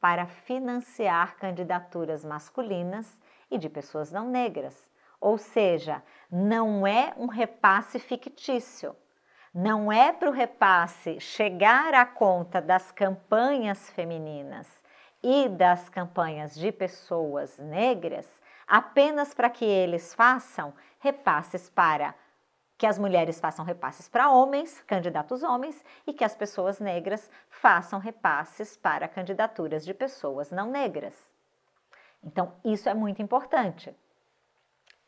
para 0.00 0.26
financiar 0.26 1.36
candidaturas 1.36 2.24
masculinas 2.24 3.18
e 3.50 3.56
de 3.56 3.68
pessoas 3.68 4.12
não 4.12 4.28
negras. 4.28 4.90
Ou 5.18 5.38
seja, 5.38 6.02
não 6.30 6.86
é 6.86 7.14
um 7.16 7.26
repasse 7.26 7.98
fictício. 7.98 8.94
Não 9.54 9.90
é 9.90 10.12
para 10.12 10.28
o 10.28 10.32
repasse 10.32 11.18
chegar 11.18 11.94
à 11.94 12.04
conta 12.04 12.60
das 12.60 12.92
campanhas 12.92 13.88
femininas 13.88 14.68
e 15.28 15.48
das 15.48 15.88
campanhas 15.88 16.54
de 16.54 16.70
pessoas 16.70 17.58
negras 17.58 18.24
apenas 18.64 19.34
para 19.34 19.50
que 19.50 19.64
eles 19.64 20.14
façam 20.14 20.72
repasses 21.00 21.68
para 21.68 22.14
que 22.78 22.86
as 22.86 22.96
mulheres 22.96 23.40
façam 23.40 23.64
repasses 23.64 24.08
para 24.08 24.30
homens, 24.30 24.80
candidatos 24.86 25.42
homens, 25.42 25.84
e 26.06 26.12
que 26.12 26.22
as 26.22 26.36
pessoas 26.36 26.78
negras 26.78 27.28
façam 27.48 27.98
repasses 27.98 28.76
para 28.76 29.08
candidaturas 29.08 29.84
de 29.84 29.92
pessoas 29.92 30.52
não 30.52 30.70
negras. 30.70 31.14
Então, 32.22 32.52
isso 32.64 32.88
é 32.88 32.94
muito 32.94 33.20
importante. 33.20 33.92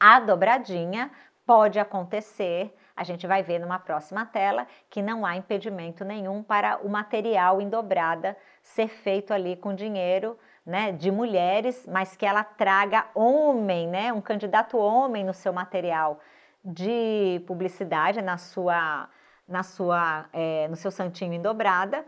A 0.00 0.18
dobradinha 0.18 1.12
pode 1.46 1.78
acontecer, 1.78 2.76
a 2.98 3.04
gente 3.04 3.26
vai 3.28 3.44
ver 3.44 3.60
numa 3.60 3.78
próxima 3.78 4.26
tela, 4.26 4.66
que 4.90 5.00
não 5.00 5.24
há 5.24 5.36
impedimento 5.36 6.04
nenhum 6.04 6.42
para 6.42 6.78
o 6.78 6.88
material 6.88 7.60
em 7.60 7.68
dobrada 7.68 8.36
ser 8.60 8.88
feito 8.88 9.32
ali 9.32 9.56
com 9.56 9.72
dinheiro 9.72 10.36
né, 10.66 10.90
de 10.90 11.10
mulheres, 11.10 11.86
mas 11.86 12.16
que 12.16 12.26
ela 12.26 12.42
traga 12.42 13.06
homem, 13.14 13.86
né, 13.86 14.12
um 14.12 14.20
candidato 14.20 14.76
homem 14.76 15.24
no 15.24 15.32
seu 15.32 15.52
material 15.52 16.18
de 16.64 17.42
publicidade, 17.46 18.20
na 18.20 18.36
sua, 18.36 19.08
na 19.46 19.62
sua, 19.62 20.26
é, 20.32 20.66
no 20.68 20.76
seu 20.76 20.90
santinho 20.90 21.32
em 21.32 21.40
dobrada, 21.40 22.04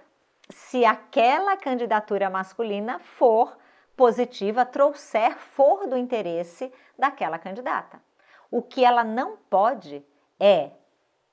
se 0.50 0.84
aquela 0.84 1.56
candidatura 1.56 2.28
masculina 2.28 2.98
for 2.98 3.56
positiva, 3.96 4.66
trouxer, 4.66 5.38
for 5.38 5.86
do 5.86 5.96
interesse 5.96 6.72
daquela 6.98 7.38
candidata. 7.38 8.02
O 8.50 8.60
que 8.60 8.84
ela 8.84 9.04
não 9.04 9.36
pode 9.48 10.04
é 10.38 10.70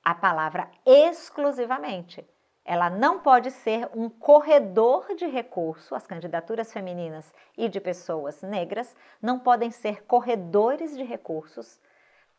a 0.08 0.16
palavra 0.16 0.72
exclusivamente. 0.86 2.26
Ela 2.64 2.90
não 2.90 3.20
pode 3.20 3.52
ser 3.52 3.90
um 3.94 4.10
corredor 4.10 5.14
de 5.16 5.26
recurso, 5.26 5.94
as 5.94 6.08
candidaturas 6.08 6.72
femininas 6.72 7.34
e 7.58 7.68
de 7.68 7.82
pessoas 7.82 8.42
negras 8.42 8.96
não 9.22 9.38
podem 9.38 9.70
ser 9.70 10.06
corredores 10.06 10.96
de 10.96 11.04
recursos 11.04 11.78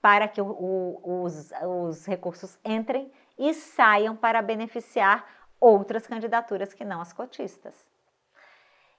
para 0.00 0.26
que 0.26 0.40
o, 0.40 0.46
o, 0.46 1.22
os, 1.24 1.52
os 1.62 2.06
recursos 2.06 2.58
entrem 2.64 3.12
e 3.38 3.52
saiam 3.52 4.16
para 4.16 4.40
beneficiar 4.40 5.26
outras 5.60 6.06
candidaturas 6.06 6.72
que 6.72 6.86
não 6.86 7.02
as 7.02 7.12
cotistas. 7.12 7.86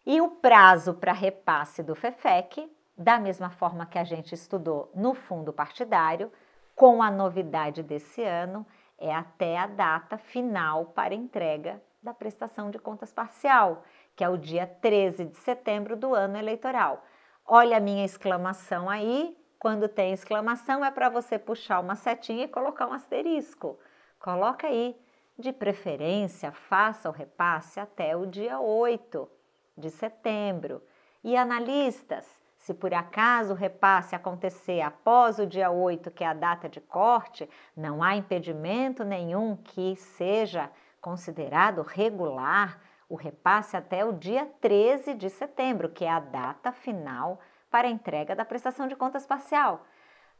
E 0.05 0.21
o 0.21 0.29
prazo 0.29 0.93
para 0.93 1.11
repasse 1.11 1.81
do 1.81 1.95
FEFEC, 1.95 2.71
da 2.95 3.17
mesma 3.17 3.49
forma 3.49 3.87
que 3.87 3.97
a 3.97 4.03
gente 4.03 4.35
estudou 4.35 4.91
no 4.93 5.15
fundo 5.15 5.51
partidário, 5.51 6.31
com 6.79 7.03
a 7.03 7.11
novidade 7.11 7.83
desse 7.83 8.23
ano, 8.23 8.65
é 8.97 9.13
até 9.13 9.57
a 9.57 9.67
data 9.67 10.17
final 10.17 10.85
para 10.85 11.13
entrega 11.13 11.83
da 12.01 12.13
prestação 12.13 12.71
de 12.71 12.79
contas 12.79 13.11
parcial, 13.11 13.83
que 14.15 14.23
é 14.23 14.29
o 14.29 14.37
dia 14.37 14.65
13 14.65 15.25
de 15.25 15.35
setembro 15.35 15.97
do 15.97 16.15
ano 16.15 16.37
eleitoral. 16.37 17.03
Olha 17.45 17.75
a 17.75 17.81
minha 17.81 18.05
exclamação 18.05 18.89
aí. 18.89 19.37
Quando 19.59 19.89
tem 19.89 20.13
exclamação, 20.13 20.85
é 20.85 20.89
para 20.89 21.09
você 21.09 21.37
puxar 21.37 21.81
uma 21.81 21.97
setinha 21.97 22.45
e 22.45 22.47
colocar 22.47 22.87
um 22.87 22.93
asterisco. 22.93 23.77
Coloca 24.17 24.65
aí. 24.67 24.95
De 25.37 25.51
preferência, 25.51 26.53
faça 26.53 27.09
o 27.09 27.13
repasse 27.13 27.77
até 27.77 28.15
o 28.15 28.25
dia 28.25 28.57
8 28.57 29.29
de 29.77 29.89
setembro. 29.89 30.81
E 31.25 31.35
analistas, 31.35 32.25
se 32.69 32.73
por 32.75 32.93
acaso 32.93 33.53
o 33.53 33.55
repasse 33.55 34.15
acontecer 34.15 34.79
após 34.81 35.39
o 35.39 35.47
dia 35.47 35.71
8, 35.71 36.11
que 36.11 36.23
é 36.23 36.27
a 36.27 36.35
data 36.35 36.69
de 36.69 36.79
corte, 36.79 37.49
não 37.75 38.03
há 38.03 38.15
impedimento 38.15 39.03
nenhum 39.03 39.55
que 39.55 39.95
seja 39.95 40.69
considerado 41.01 41.81
regular 41.81 42.79
o 43.09 43.15
repasse 43.15 43.75
até 43.75 44.05
o 44.05 44.13
dia 44.13 44.45
13 44.61 45.15
de 45.15 45.31
setembro, 45.31 45.89
que 45.89 46.05
é 46.05 46.11
a 46.11 46.19
data 46.19 46.71
final 46.71 47.39
para 47.71 47.87
a 47.87 47.91
entrega 47.91 48.35
da 48.35 48.45
prestação 48.45 48.87
de 48.87 48.95
contas 48.95 49.25
parcial. 49.25 49.83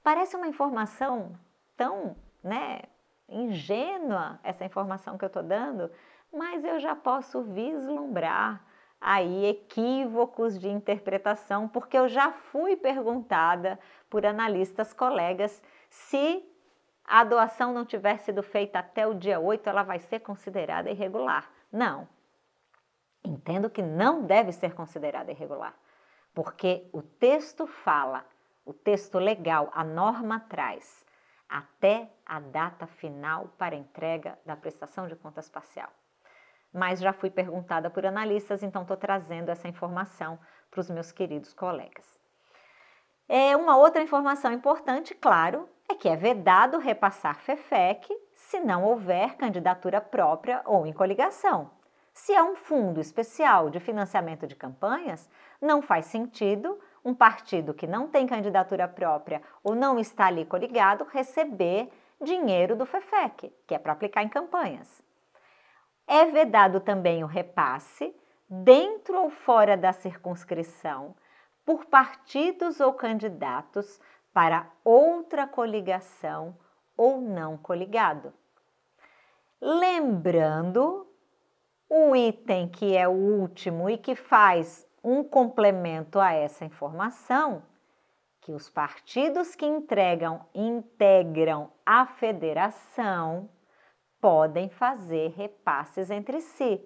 Parece 0.04 0.36
uma 0.36 0.48
informação 0.48 1.36
tão, 1.76 2.16
né, 2.44 2.84
ingênua 3.28 4.40
essa 4.44 4.64
informação 4.64 5.18
que 5.18 5.26
eu 5.26 5.34
estou 5.34 5.42
dando, 5.42 5.90
mas 6.32 6.64
eu 6.64 6.80
já 6.80 6.96
posso 6.96 7.42
vislumbrar 7.42 8.64
aí 9.00 9.46
equívocos 9.46 10.60
de 10.60 10.68
interpretação, 10.68 11.68
porque 11.68 11.98
eu 11.98 12.08
já 12.08 12.32
fui 12.32 12.76
perguntada 12.76 13.80
por 14.10 14.26
analistas 14.26 14.94
colegas 14.94 15.64
se 15.90 16.46
a 17.06 17.24
doação 17.24 17.74
não 17.74 17.86
tiver 17.86 18.18
sido 18.18 18.44
feita 18.44 18.80
até 18.80 19.08
o 19.08 19.14
dia 19.14 19.40
8, 19.40 19.68
ela 19.68 19.84
vai 19.84 20.00
ser 20.00 20.20
considerada 20.20 20.92
irregular. 20.92 21.50
Não. 21.72 22.08
Entendo 23.24 23.70
que 23.70 23.82
não 23.82 24.24
deve 24.24 24.52
ser 24.52 24.74
considerada 24.74 25.32
irregular, 25.32 25.76
porque 26.34 26.88
o 26.94 27.02
texto 27.02 27.68
fala, 27.68 28.26
o 28.66 28.74
texto 28.74 29.18
legal, 29.18 29.70
a 29.74 29.84
norma 29.84 30.40
traz 30.40 31.06
até 31.48 32.12
a 32.26 32.40
data 32.40 32.86
final 32.86 33.48
para 33.58 33.76
entrega 33.76 34.38
da 34.46 34.56
prestação 34.56 35.08
de 35.08 35.16
contas 35.16 35.50
parcial 35.50 35.90
mas 36.74 37.00
já 37.00 37.14
fui 37.14 37.30
perguntada 37.30 37.90
por 37.90 38.06
analistas, 38.06 38.64
então 38.64 38.84
estou 38.84 38.98
trazendo 38.98 39.50
essa 39.50 39.68
informação 39.68 40.40
para 40.70 40.82
os 40.82 40.90
meus 40.90 41.12
queridos 41.12 41.54
colegas. 41.54 42.20
É, 43.28 43.56
uma 43.56 43.78
outra 43.78 44.02
informação 44.02 44.52
importante, 44.52 45.14
claro, 45.14 45.70
é 45.88 45.96
que 45.96 46.10
é 46.10 46.16
vedado 46.16 46.78
repassar 46.78 47.40
FEFEC 47.40 48.08
se 48.34 48.60
não 48.60 48.84
houver 48.84 49.36
candidatura 49.36 50.02
própria 50.02 50.62
ou 50.66 50.86
em 50.86 50.94
coligação. 50.94 51.70
Se 52.14 52.34
é 52.34 52.42
um 52.42 52.56
fundo 52.56 53.00
especial 53.00 53.70
de 53.70 53.80
financiamento 53.80 54.48
de 54.48 54.56
campanhas, 54.56 55.30
não 55.62 55.82
faz 55.82 56.06
sentido 56.08 56.80
um 57.04 57.14
partido 57.14 57.74
que 57.74 57.88
não 57.88 58.08
tem 58.08 58.28
candidatura 58.28 58.88
própria 58.88 59.42
ou 59.64 59.76
não 59.76 60.00
está 60.00 60.26
ali 60.26 60.46
coligado 60.46 61.06
receber 61.06 61.90
dinheiro 62.22 62.76
do 62.76 62.86
FEFEC, 62.86 63.54
que 63.66 63.74
é 63.74 63.80
para 63.80 63.94
aplicar 63.94 64.24
em 64.24 64.30
campanhas. 64.30 65.02
É 66.12 66.26
vedado 66.26 66.80
também 66.80 67.24
o 67.24 67.28
repasse, 67.28 68.16
dentro 68.50 69.16
ou 69.22 69.30
fora 69.30 69.78
da 69.78 69.94
circunscrição, 69.94 71.16
por 71.64 71.86
partidos 71.86 72.80
ou 72.80 72.94
candidatos 72.94 74.02
para 74.34 74.72
outra 74.84 75.46
coligação 75.46 76.58
ou 76.98 77.22
não 77.22 77.60
coligado. 77.60 78.34
Lembrando 79.62 81.06
o 81.88 82.16
item 82.16 82.68
que 82.68 82.98
é 82.98 83.08
o 83.08 83.12
último 83.12 83.88
e 83.88 83.96
que 83.96 84.16
faz 84.16 84.88
um 85.04 85.24
complemento 85.24 86.20
a 86.20 86.34
essa 86.34 86.66
informação, 86.66 87.62
que 88.42 88.52
os 88.52 88.68
partidos 88.68 89.54
que 89.54 89.68
entregam 89.68 90.44
integram 90.56 91.72
a 91.86 92.08
federação 92.08 93.48
podem 94.22 94.70
fazer 94.70 95.34
repasses 95.36 96.10
entre 96.10 96.42
si. 96.42 96.82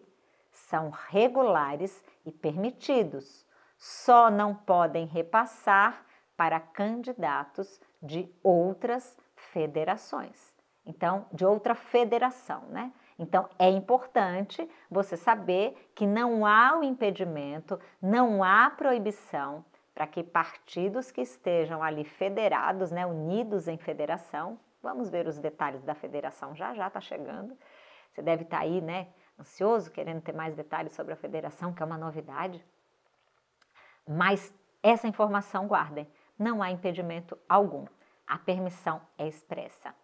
São 0.51 0.91
regulares 1.09 2.03
e 2.25 2.31
permitidos. 2.31 3.45
Só 3.77 4.29
não 4.29 4.55
podem 4.55 5.05
repassar 5.05 6.05
para 6.37 6.59
candidatos 6.59 7.81
de 8.01 8.29
outras 8.43 9.17
federações. 9.35 10.53
Então, 10.85 11.25
de 11.31 11.45
outra 11.45 11.75
federação, 11.75 12.63
né? 12.69 12.91
Então, 13.17 13.47
é 13.59 13.69
importante 13.69 14.67
você 14.89 15.15
saber 15.15 15.91
que 15.95 16.05
não 16.05 16.45
há 16.45 16.77
o 16.77 16.83
impedimento, 16.83 17.79
não 18.01 18.43
há 18.43 18.69
proibição 18.71 19.63
para 19.93 20.07
que 20.07 20.23
partidos 20.23 21.11
que 21.11 21.21
estejam 21.21 21.83
ali 21.83 22.03
federados, 22.03 22.91
né, 22.91 23.05
unidos 23.05 23.67
em 23.67 23.77
federação, 23.77 24.59
vamos 24.83 25.09
ver 25.09 25.25
os 25.25 25.39
detalhes 25.39 25.81
da 25.81 25.95
federação 25.95 26.53
já 26.53 26.75
já 26.75 26.87
está 26.87 26.99
chegando. 26.99 27.57
Você 28.11 28.21
deve 28.21 28.43
estar 28.43 28.57
tá 28.57 28.63
aí, 28.63 28.81
né, 28.81 29.07
ansioso, 29.39 29.89
querendo 29.89 30.21
ter 30.21 30.33
mais 30.33 30.53
detalhes 30.53 30.91
sobre 30.91 31.13
a 31.13 31.15
federação, 31.15 31.73
que 31.73 31.81
é 31.81 31.85
uma 31.85 31.97
novidade. 31.97 32.63
Mas 34.07 34.53
essa 34.83 35.07
informação 35.07 35.65
guardem, 35.65 36.07
não 36.37 36.61
há 36.61 36.69
impedimento 36.69 37.37
algum. 37.47 37.87
A 38.27 38.37
permissão 38.37 39.01
é 39.17 39.27
expressa. 39.27 39.95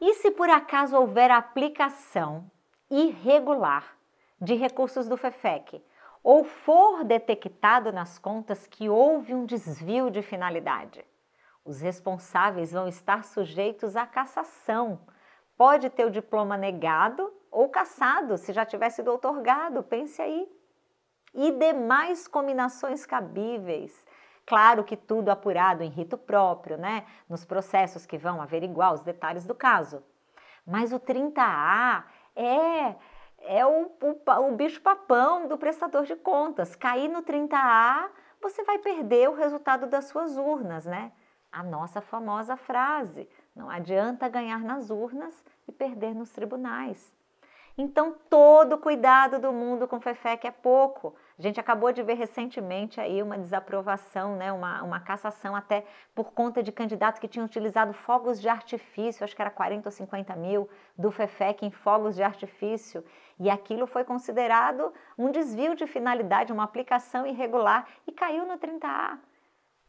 E 0.00 0.14
se 0.14 0.30
por 0.30 0.48
acaso 0.48 0.96
houver 0.96 1.30
aplicação 1.30 2.50
irregular 2.90 3.96
de 4.40 4.54
recursos 4.54 5.08
do 5.08 5.16
FEFEC 5.16 5.84
ou 6.22 6.44
for 6.44 7.04
detectado 7.04 7.92
nas 7.92 8.18
contas 8.18 8.66
que 8.66 8.88
houve 8.88 9.34
um 9.34 9.44
desvio 9.44 10.10
de 10.10 10.22
finalidade, 10.22 11.04
os 11.68 11.80
responsáveis 11.80 12.72
vão 12.72 12.88
estar 12.88 13.24
sujeitos 13.24 13.94
à 13.94 14.06
cassação. 14.06 15.00
Pode 15.56 15.90
ter 15.90 16.04
o 16.04 16.10
diploma 16.10 16.56
negado 16.56 17.32
ou 17.50 17.68
cassado, 17.68 18.36
se 18.38 18.52
já 18.52 18.64
tivesse 18.64 18.96
sido 18.96 19.12
otorgado, 19.12 19.82
pense 19.82 20.20
aí. 20.20 20.48
E 21.34 21.52
demais 21.52 22.26
combinações 22.26 23.04
cabíveis 23.04 24.06
Claro 24.48 24.82
que 24.82 24.96
tudo 24.96 25.28
apurado 25.28 25.82
em 25.82 25.90
rito 25.90 26.16
próprio, 26.16 26.78
né? 26.78 27.04
Nos 27.28 27.44
processos 27.44 28.06
que 28.06 28.16
vão 28.16 28.40
averiguar 28.40 28.94
os 28.94 29.02
detalhes 29.02 29.44
do 29.44 29.54
caso. 29.54 30.02
Mas 30.66 30.90
o 30.90 30.98
30A 30.98 32.04
é, 32.34 32.94
é 33.40 33.66
o, 33.66 33.92
o, 34.00 34.48
o 34.48 34.56
bicho 34.56 34.80
papão 34.80 35.46
do 35.46 35.58
prestador 35.58 36.04
de 36.04 36.16
contas. 36.16 36.74
Cair 36.74 37.08
no 37.08 37.22
30A, 37.22 38.08
você 38.40 38.64
vai 38.64 38.78
perder 38.78 39.28
o 39.28 39.34
resultado 39.34 39.86
das 39.86 40.06
suas 40.06 40.38
urnas, 40.38 40.86
né? 40.86 41.12
A 41.50 41.62
nossa 41.62 42.00
famosa 42.00 42.56
frase: 42.56 43.28
não 43.54 43.70
adianta 43.70 44.28
ganhar 44.28 44.60
nas 44.60 44.90
urnas 44.90 45.44
e 45.66 45.72
perder 45.72 46.14
nos 46.14 46.30
tribunais. 46.30 47.12
Então, 47.80 48.16
todo 48.28 48.76
cuidado 48.76 49.38
do 49.38 49.52
mundo 49.52 49.86
com 49.86 50.00
FEFEC 50.00 50.48
é 50.48 50.50
pouco. 50.50 51.14
A 51.38 51.42
gente 51.42 51.60
acabou 51.60 51.92
de 51.92 52.02
ver 52.02 52.14
recentemente 52.14 53.00
aí 53.00 53.22
uma 53.22 53.38
desaprovação, 53.38 54.34
né, 54.34 54.52
uma, 54.52 54.82
uma 54.82 54.98
cassação 54.98 55.54
até 55.54 55.86
por 56.12 56.32
conta 56.32 56.60
de 56.60 56.72
candidatos 56.72 57.20
que 57.20 57.28
tinham 57.28 57.46
utilizado 57.46 57.92
fogos 57.92 58.40
de 58.40 58.48
artifício, 58.48 59.22
acho 59.22 59.36
que 59.36 59.40
era 59.40 59.50
40 59.50 59.86
ou 59.86 59.92
50 59.92 60.34
mil 60.34 60.68
do 60.98 61.12
FEFEC 61.12 61.64
em 61.64 61.70
fogos 61.70 62.16
de 62.16 62.22
artifício. 62.24 63.04
E 63.38 63.48
aquilo 63.48 63.86
foi 63.86 64.02
considerado 64.02 64.92
um 65.16 65.30
desvio 65.30 65.76
de 65.76 65.86
finalidade, 65.86 66.52
uma 66.52 66.64
aplicação 66.64 67.24
irregular 67.24 67.86
e 68.08 68.10
caiu 68.10 68.44
no 68.44 68.58
30A. 68.58 69.18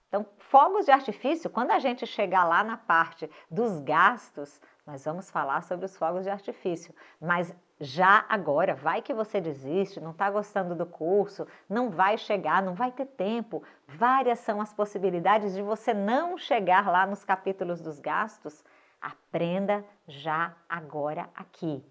Então, 0.09 0.25
fogos 0.39 0.85
de 0.85 0.91
artifício, 0.91 1.49
quando 1.49 1.69
a 1.71 1.79
gente 1.79 2.05
chegar 2.05 2.43
lá 2.43 2.63
na 2.63 2.75
parte 2.75 3.29
dos 3.49 3.79
gastos, 3.79 4.59
nós 4.85 5.05
vamos 5.05 5.29
falar 5.29 5.61
sobre 5.61 5.85
os 5.85 5.95
fogos 5.95 6.23
de 6.23 6.31
artifício, 6.31 6.93
mas 7.21 7.55
já 7.79 8.25
agora, 8.27 8.73
vai 8.73 9.03
que 9.03 9.13
você 9.13 9.39
desiste, 9.39 10.01
não 10.01 10.11
está 10.11 10.29
gostando 10.29 10.75
do 10.75 10.85
curso, 10.85 11.47
não 11.69 11.91
vai 11.91 12.17
chegar, 12.17 12.61
não 12.61 12.73
vai 12.73 12.91
ter 12.91 13.05
tempo. 13.05 13.63
Várias 13.87 14.39
são 14.39 14.59
as 14.59 14.73
possibilidades 14.73 15.53
de 15.53 15.61
você 15.61 15.93
não 15.93 16.37
chegar 16.37 16.89
lá 16.89 17.05
nos 17.05 17.23
capítulos 17.23 17.79
dos 17.79 17.99
gastos. 17.99 18.65
Aprenda 18.99 19.85
já 20.07 20.53
agora 20.67 21.29
aqui. 21.33 21.85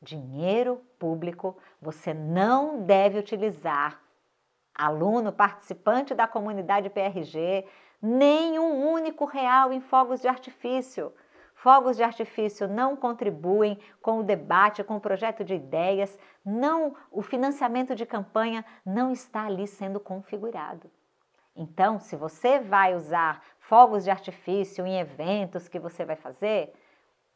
Dinheiro 0.00 0.80
público 0.98 1.58
você 1.80 2.14
não 2.14 2.82
deve 2.84 3.18
utilizar. 3.18 4.00
Aluno 4.74 5.32
participante 5.32 6.14
da 6.14 6.26
comunidade 6.26 6.90
PRG, 6.90 7.66
nem 8.00 8.58
um 8.58 8.90
único 8.90 9.24
real 9.24 9.72
em 9.72 9.80
fogos 9.80 10.20
de 10.20 10.28
artifício. 10.28 11.12
Fogos 11.54 11.96
de 11.96 12.02
artifício 12.02 12.66
não 12.66 12.96
contribuem 12.96 13.78
com 14.00 14.18
o 14.18 14.24
debate, 14.24 14.82
com 14.82 14.96
o 14.96 15.00
projeto 15.00 15.44
de 15.44 15.54
ideias, 15.54 16.18
não, 16.44 16.96
o 17.10 17.22
financiamento 17.22 17.94
de 17.94 18.04
campanha 18.04 18.64
não 18.84 19.12
está 19.12 19.46
ali 19.46 19.68
sendo 19.68 20.00
configurado. 20.00 20.90
Então, 21.54 22.00
se 22.00 22.16
você 22.16 22.58
vai 22.58 22.96
usar 22.96 23.42
fogos 23.60 24.04
de 24.04 24.10
artifício 24.10 24.86
em 24.86 24.98
eventos 24.98 25.68
que 25.68 25.78
você 25.78 26.04
vai 26.04 26.16
fazer, 26.16 26.72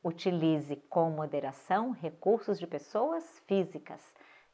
utilize 0.02 0.76
com 0.88 1.10
moderação 1.10 1.90
recursos 1.90 2.58
de 2.58 2.66
pessoas 2.66 3.40
físicas. 3.46 4.02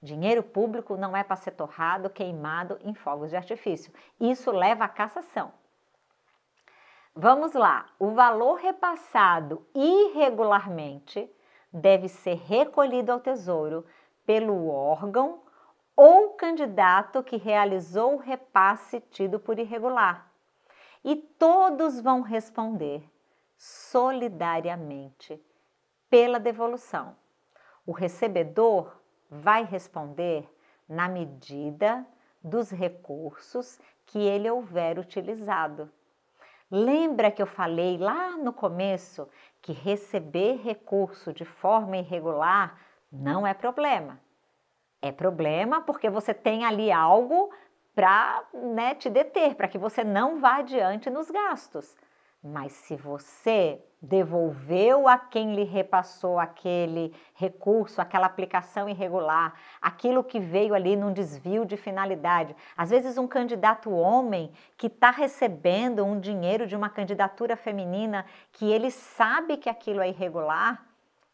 Dinheiro 0.02 0.42
público 0.42 0.96
não 0.96 1.16
é 1.16 1.22
para 1.22 1.36
ser 1.36 1.52
torrado, 1.52 2.10
queimado 2.10 2.76
em 2.82 2.92
fogos 2.92 3.30
de 3.30 3.36
artifício. 3.36 3.92
Isso 4.18 4.50
leva 4.50 4.84
à 4.84 4.88
cassação. 4.88 5.52
Vamos 7.14 7.52
lá, 7.52 7.86
o 7.98 8.10
valor 8.10 8.54
repassado 8.54 9.64
irregularmente 9.74 11.30
deve 11.72 12.08
ser 12.08 12.34
recolhido 12.34 13.12
ao 13.12 13.20
Tesouro 13.20 13.86
pelo 14.26 14.68
órgão 14.68 15.42
ou 15.94 16.30
candidato 16.30 17.22
que 17.22 17.36
realizou 17.36 18.14
o 18.14 18.18
repasse 18.18 18.98
tido 18.98 19.38
por 19.38 19.58
irregular. 19.58 20.32
E 21.04 21.14
todos 21.14 22.00
vão 22.00 22.22
responder 22.22 23.08
solidariamente 23.56 25.40
pela 26.08 26.40
devolução. 26.40 27.14
O 27.86 27.92
recebedor 27.92 29.01
vai 29.32 29.64
responder 29.64 30.46
na 30.86 31.08
medida 31.08 32.06
dos 32.44 32.70
recursos 32.70 33.80
que 34.04 34.18
ele 34.18 34.50
houver 34.50 34.98
utilizado. 34.98 35.90
Lembra 36.70 37.30
que 37.30 37.40
eu 37.40 37.46
falei 37.46 37.96
lá 37.96 38.32
no 38.32 38.52
começo 38.52 39.26
que 39.62 39.72
receber 39.72 40.56
recurso 40.62 41.32
de 41.32 41.46
forma 41.46 41.96
irregular 41.96 42.78
não 43.10 43.46
é 43.46 43.54
problema. 43.54 44.20
É 45.00 45.10
problema 45.10 45.80
porque 45.80 46.10
você 46.10 46.34
tem 46.34 46.64
ali 46.64 46.92
algo 46.92 47.50
para 47.94 48.44
né, 48.52 48.94
te 48.94 49.08
deter, 49.08 49.54
para 49.54 49.68
que 49.68 49.78
você 49.78 50.04
não 50.04 50.40
vá 50.40 50.56
adiante 50.56 51.08
nos 51.08 51.30
gastos. 51.30 51.96
Mas 52.42 52.72
se 52.72 52.96
você 52.96 53.82
devolveu 54.02 55.06
a 55.06 55.16
quem 55.16 55.54
lhe 55.54 55.62
repassou 55.62 56.40
aquele 56.40 57.14
recurso, 57.34 58.00
aquela 58.00 58.26
aplicação 58.26 58.88
irregular, 58.88 59.54
aquilo 59.80 60.24
que 60.24 60.40
veio 60.40 60.74
ali 60.74 60.96
num 60.96 61.12
desvio 61.12 61.64
de 61.64 61.76
finalidade. 61.76 62.56
Às 62.76 62.90
vezes, 62.90 63.16
um 63.16 63.28
candidato 63.28 63.92
homem 63.92 64.50
que 64.76 64.88
está 64.88 65.12
recebendo 65.12 66.04
um 66.04 66.18
dinheiro 66.18 66.66
de 66.66 66.74
uma 66.74 66.90
candidatura 66.90 67.56
feminina 67.56 68.26
que 68.50 68.68
ele 68.68 68.90
sabe 68.90 69.56
que 69.56 69.68
aquilo 69.68 70.00
é 70.00 70.08
irregular, 70.08 70.84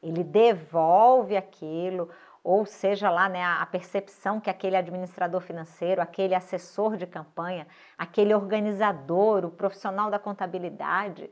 ele 0.03 0.23
devolve 0.23 1.39
aquilo 1.39 2.11
ou 2.45 2.65
seja 2.65 3.11
lá 3.11 3.29
né, 3.29 3.45
a 3.45 3.67
percepção 3.67 4.41
que 4.41 4.49
aquele 4.49 4.77
administrador 4.77 5.41
financeiro, 5.41 6.01
aquele 6.01 6.35
assessor 6.35 6.97
de 6.97 7.07
campanha, 7.07 7.67
aquele 7.97 8.35
organizador, 8.35 9.45
o 9.45 9.51
profissional 9.51 10.11
da 10.11 10.19
contabilidade. 10.19 11.31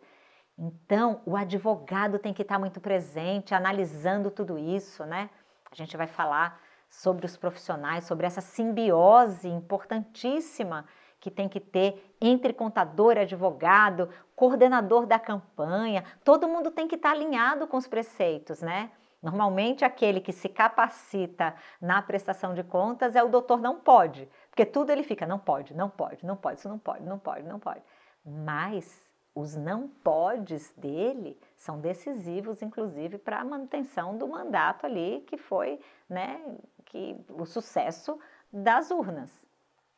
Então, 0.58 1.20
o 1.26 1.36
advogado 1.36 2.18
tem 2.18 2.32
que 2.32 2.42
estar 2.42 2.58
muito 2.58 2.80
presente, 2.80 3.54
analisando 3.54 4.30
tudo 4.30 4.58
isso, 4.58 5.04
né? 5.04 5.28
A 5.70 5.74
gente 5.74 5.96
vai 5.96 6.06
falar 6.06 6.60
sobre 6.88 7.26
os 7.26 7.36
profissionais, 7.36 8.04
sobre 8.04 8.26
essa 8.26 8.40
simbiose 8.40 9.48
importantíssima 9.48 10.86
que 11.20 11.30
tem 11.30 11.48
que 11.48 11.60
ter 11.60 12.16
entre 12.20 12.52
contador, 12.52 13.18
advogado, 13.18 14.08
coordenador 14.34 15.06
da 15.06 15.18
campanha. 15.18 16.04
Todo 16.24 16.48
mundo 16.48 16.70
tem 16.70 16.88
que 16.88 16.94
estar 16.94 17.10
alinhado 17.10 17.66
com 17.66 17.76
os 17.76 17.86
preceitos, 17.86 18.62
né? 18.62 18.90
Normalmente, 19.22 19.84
aquele 19.84 20.20
que 20.20 20.32
se 20.32 20.48
capacita 20.48 21.54
na 21.80 22.00
prestação 22.00 22.54
de 22.54 22.62
contas 22.62 23.16
é 23.16 23.22
o 23.22 23.28
doutor 23.28 23.60
não 23.60 23.80
pode, 23.80 24.28
porque 24.48 24.64
tudo 24.64 24.90
ele 24.90 25.02
fica 25.02 25.26
não 25.26 25.38
pode, 25.38 25.74
não 25.74 25.90
pode, 25.90 26.24
não 26.24 26.36
pode, 26.36 26.60
isso 26.60 26.68
não 26.68 26.78
pode, 26.78 27.04
não 27.04 27.18
pode, 27.18 27.42
não 27.42 27.58
pode. 27.58 27.82
Mas 28.24 29.05
os 29.36 29.54
não 29.54 29.86
podes 29.86 30.72
dele 30.76 31.38
são 31.56 31.78
decisivos, 31.78 32.62
inclusive, 32.62 33.18
para 33.18 33.40
a 33.40 33.44
manutenção 33.44 34.16
do 34.16 34.26
mandato 34.26 34.86
ali, 34.86 35.22
que 35.26 35.36
foi 35.36 35.78
né, 36.08 36.40
que, 36.86 37.16
o 37.28 37.44
sucesso 37.44 38.18
das 38.52 38.90
urnas. 38.90 39.30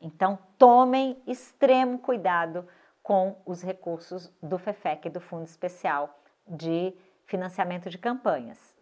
Então, 0.01 0.39
tomem 0.59 1.23
extremo 1.27 1.99
cuidado 2.01 2.69
com 3.03 3.41
os 3.47 3.63
recursos 3.63 4.31
do 4.43 4.59
FEFEC, 4.59 5.09
do 5.09 5.21
Fundo 5.21 5.45
Especial 5.45 6.19
de 6.47 6.93
Financiamento 7.25 7.89
de 7.89 7.97
Campanhas 7.97 8.77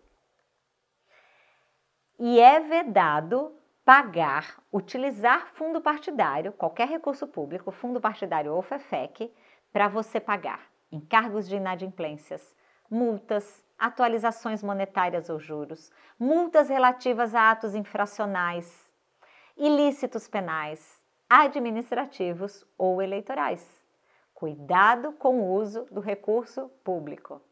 e 2.19 2.40
é 2.40 2.61
vedado 2.61 3.53
pagar, 3.85 4.61
utilizar 4.73 5.49
fundo 5.53 5.81
partidário, 5.81 6.53
qualquer 6.53 6.88
recurso 6.88 7.27
público, 7.27 7.71
fundo 7.71 8.01
partidário 8.01 8.53
ou 8.53 8.62
FEFEC, 8.62 9.33
para 9.77 9.89
você 9.89 10.19
pagar 10.19 10.61
encargos 10.91 11.47
de 11.47 11.57
inadimplências, 11.57 12.57
multas, 12.91 13.62
atualizações 13.79 14.62
monetárias 14.62 15.29
ou 15.29 15.39
juros, 15.39 15.93
multas 16.19 16.71
relativas 16.71 17.35
a 17.35 17.51
atos 17.51 17.75
infracionais, 17.75 18.91
ilícitos 19.55 20.27
penais, 20.27 20.99
administrativos 21.29 22.65
ou 22.79 23.03
eleitorais. 23.03 23.85
Cuidado 24.33 25.12
com 25.12 25.43
o 25.43 25.53
uso 25.53 25.85
do 25.91 26.01
recurso 26.01 26.71
público. 26.83 27.43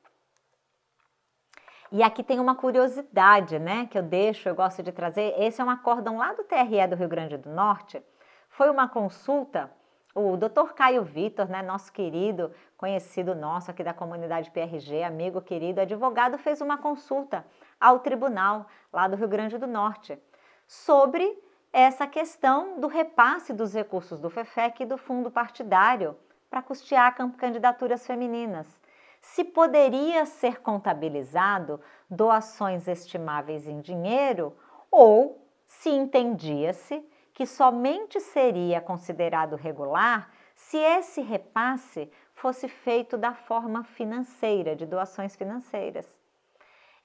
E 1.92 2.02
aqui 2.02 2.22
tem 2.24 2.40
uma 2.40 2.54
curiosidade, 2.54 3.58
né, 3.58 3.84
que 3.84 3.98
eu 3.98 4.02
deixo, 4.02 4.48
eu 4.48 4.54
gosto 4.54 4.82
de 4.82 4.92
trazer. 4.92 5.34
Esse 5.36 5.60
é 5.60 5.64
um 5.64 5.68
acórdão 5.68 6.16
lá 6.16 6.32
do 6.32 6.44
TRE 6.44 6.86
do 6.88 6.96
Rio 6.96 7.08
Grande 7.10 7.36
do 7.36 7.50
Norte. 7.50 8.02
Foi 8.48 8.70
uma 8.70 8.88
consulta, 8.88 9.70
o 10.14 10.36
Dr. 10.36 10.72
Caio 10.74 11.02
Vitor, 11.02 11.48
né, 11.48 11.60
nosso 11.60 11.92
querido, 11.92 12.52
conhecido 12.76 13.34
nosso 13.34 13.70
aqui 13.70 13.82
da 13.82 13.92
comunidade 13.92 14.50
PRG, 14.50 15.02
amigo 15.02 15.42
querido, 15.42 15.80
advogado, 15.80 16.38
fez 16.38 16.60
uma 16.60 16.78
consulta 16.78 17.44
ao 17.80 17.98
tribunal 17.98 18.66
lá 18.92 19.08
do 19.08 19.16
Rio 19.16 19.28
Grande 19.28 19.58
do 19.58 19.66
Norte 19.66 20.18
sobre 20.66 21.36
essa 21.72 22.06
questão 22.06 22.80
do 22.80 22.86
repasse 22.86 23.52
dos 23.52 23.74
recursos 23.74 24.20
do 24.20 24.30
FEFEC 24.30 24.84
e 24.84 24.86
do 24.86 24.96
fundo 24.96 25.30
partidário 25.30 26.16
para 26.48 26.62
custear 26.62 27.16
candidaturas 27.36 28.06
femininas 28.06 28.80
se 29.24 29.42
poderia 29.42 30.26
ser 30.26 30.60
contabilizado 30.60 31.80
doações 32.10 32.86
estimáveis 32.86 33.66
em 33.66 33.80
dinheiro 33.80 34.54
ou 34.90 35.48
se 35.66 35.88
entendia-se 35.88 37.02
que 37.34 37.44
somente 37.44 38.20
seria 38.20 38.80
considerado 38.80 39.56
regular 39.56 40.30
se 40.54 40.78
esse 40.78 41.20
repasse 41.20 42.10
fosse 42.32 42.68
feito 42.68 43.18
da 43.18 43.34
forma 43.34 43.82
financeira, 43.82 44.76
de 44.76 44.86
doações 44.86 45.34
financeiras. 45.34 46.06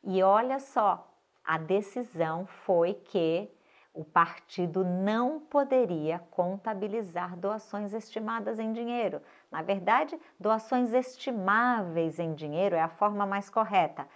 E 0.03 0.21
olha 0.21 0.59
só, 0.59 1.11
a 1.43 1.57
decisão 1.57 2.45
foi 2.45 2.93
que 2.93 3.49
o 3.91 4.05
partido 4.05 4.85
não 4.85 5.39
poderia 5.39 6.19
contabilizar 6.31 7.35
doações 7.35 7.91
estimadas 7.93 8.59
em 8.59 8.71
dinheiro. 8.71 9.21
Na 9.51 9.63
verdade, 9.63 10.17
doações 10.39 10.93
estimáveis 10.93 12.19
em 12.19 12.33
dinheiro 12.35 12.75
é 12.75 12.81
a 12.81 12.87
forma 12.87 13.25
mais 13.25 13.49
correta. 13.49 14.07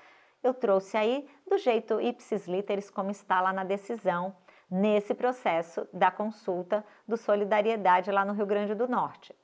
Eu 0.44 0.54
trouxe 0.54 0.96
aí 0.96 1.28
do 1.48 1.58
jeito 1.58 2.00
ipsis 2.00 2.48
literis 2.48 2.90
como 2.90 3.10
está 3.10 3.42
lá 3.42 3.52
na 3.52 3.64
decisão, 3.64 4.36
nesse 4.74 5.14
processo 5.14 5.88
da 5.94 6.10
consulta 6.10 6.84
do 7.08 7.16
Solidariedade 7.16 8.12
lá 8.12 8.26
no 8.26 8.34
Rio 8.34 8.48
Grande 8.48 8.74
do 8.74 8.88
Norte. 8.88 9.36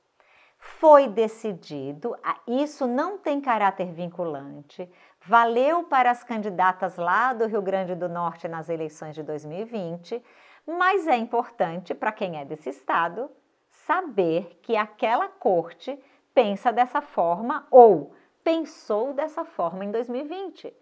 Foi 0.58 1.06
decidido, 1.06 2.16
isso 2.48 2.84
não 2.84 3.16
tem 3.16 3.40
caráter 3.40 3.92
vinculante, 3.92 4.90
valeu 5.24 5.84
para 5.84 6.10
as 6.10 6.24
candidatas 6.24 6.96
lá 6.96 7.32
do 7.32 7.46
Rio 7.46 7.62
Grande 7.62 7.94
do 7.94 8.08
Norte 8.08 8.48
nas 8.48 8.68
eleições 8.68 9.14
de 9.14 9.22
2020, 9.22 10.20
mas 10.66 11.06
é 11.06 11.16
importante 11.16 11.94
para 11.94 12.10
quem 12.10 12.36
é 12.36 12.44
desse 12.44 12.68
estado 12.68 13.30
saber 13.70 14.58
que 14.62 14.76
aquela 14.76 15.28
corte 15.28 15.96
pensa 16.34 16.72
dessa 16.72 17.00
forma 17.00 17.68
ou 17.70 18.12
pensou 18.42 19.14
dessa 19.14 19.44
forma 19.44 19.84
em 19.84 19.92
2020. 19.92 20.74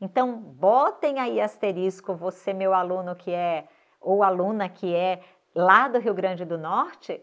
Então, 0.00 0.36
botem 0.36 1.20
aí 1.20 1.40
asterisco, 1.40 2.12
você, 2.16 2.52
meu 2.52 2.74
aluno 2.74 3.14
que 3.14 3.30
é, 3.30 3.68
ou 4.02 4.22
aluna 4.22 4.68
que 4.68 4.94
é 4.94 5.22
lá 5.54 5.88
do 5.88 5.98
Rio 5.98 6.14
Grande 6.14 6.44
do 6.44 6.58
Norte, 6.58 7.22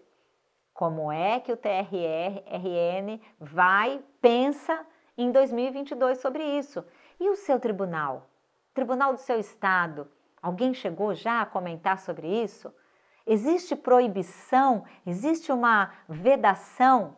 como 0.73 1.11
é 1.11 1.39
que 1.39 1.51
o 1.51 1.57
TRR-RN 1.57 3.19
vai, 3.39 4.01
pensa 4.21 4.85
em 5.17 5.31
2022 5.31 6.19
sobre 6.19 6.43
isso. 6.43 6.85
E 7.19 7.29
o 7.29 7.35
seu 7.35 7.59
tribunal? 7.59 8.29
Tribunal 8.73 9.13
do 9.13 9.19
seu 9.19 9.37
estado? 9.39 10.09
Alguém 10.41 10.73
chegou 10.73 11.13
já 11.13 11.41
a 11.41 11.45
comentar 11.45 11.99
sobre 11.99 12.27
isso? 12.27 12.73
Existe 13.27 13.75
proibição, 13.75 14.85
existe 15.05 15.51
uma 15.51 15.91
vedação 16.07 17.17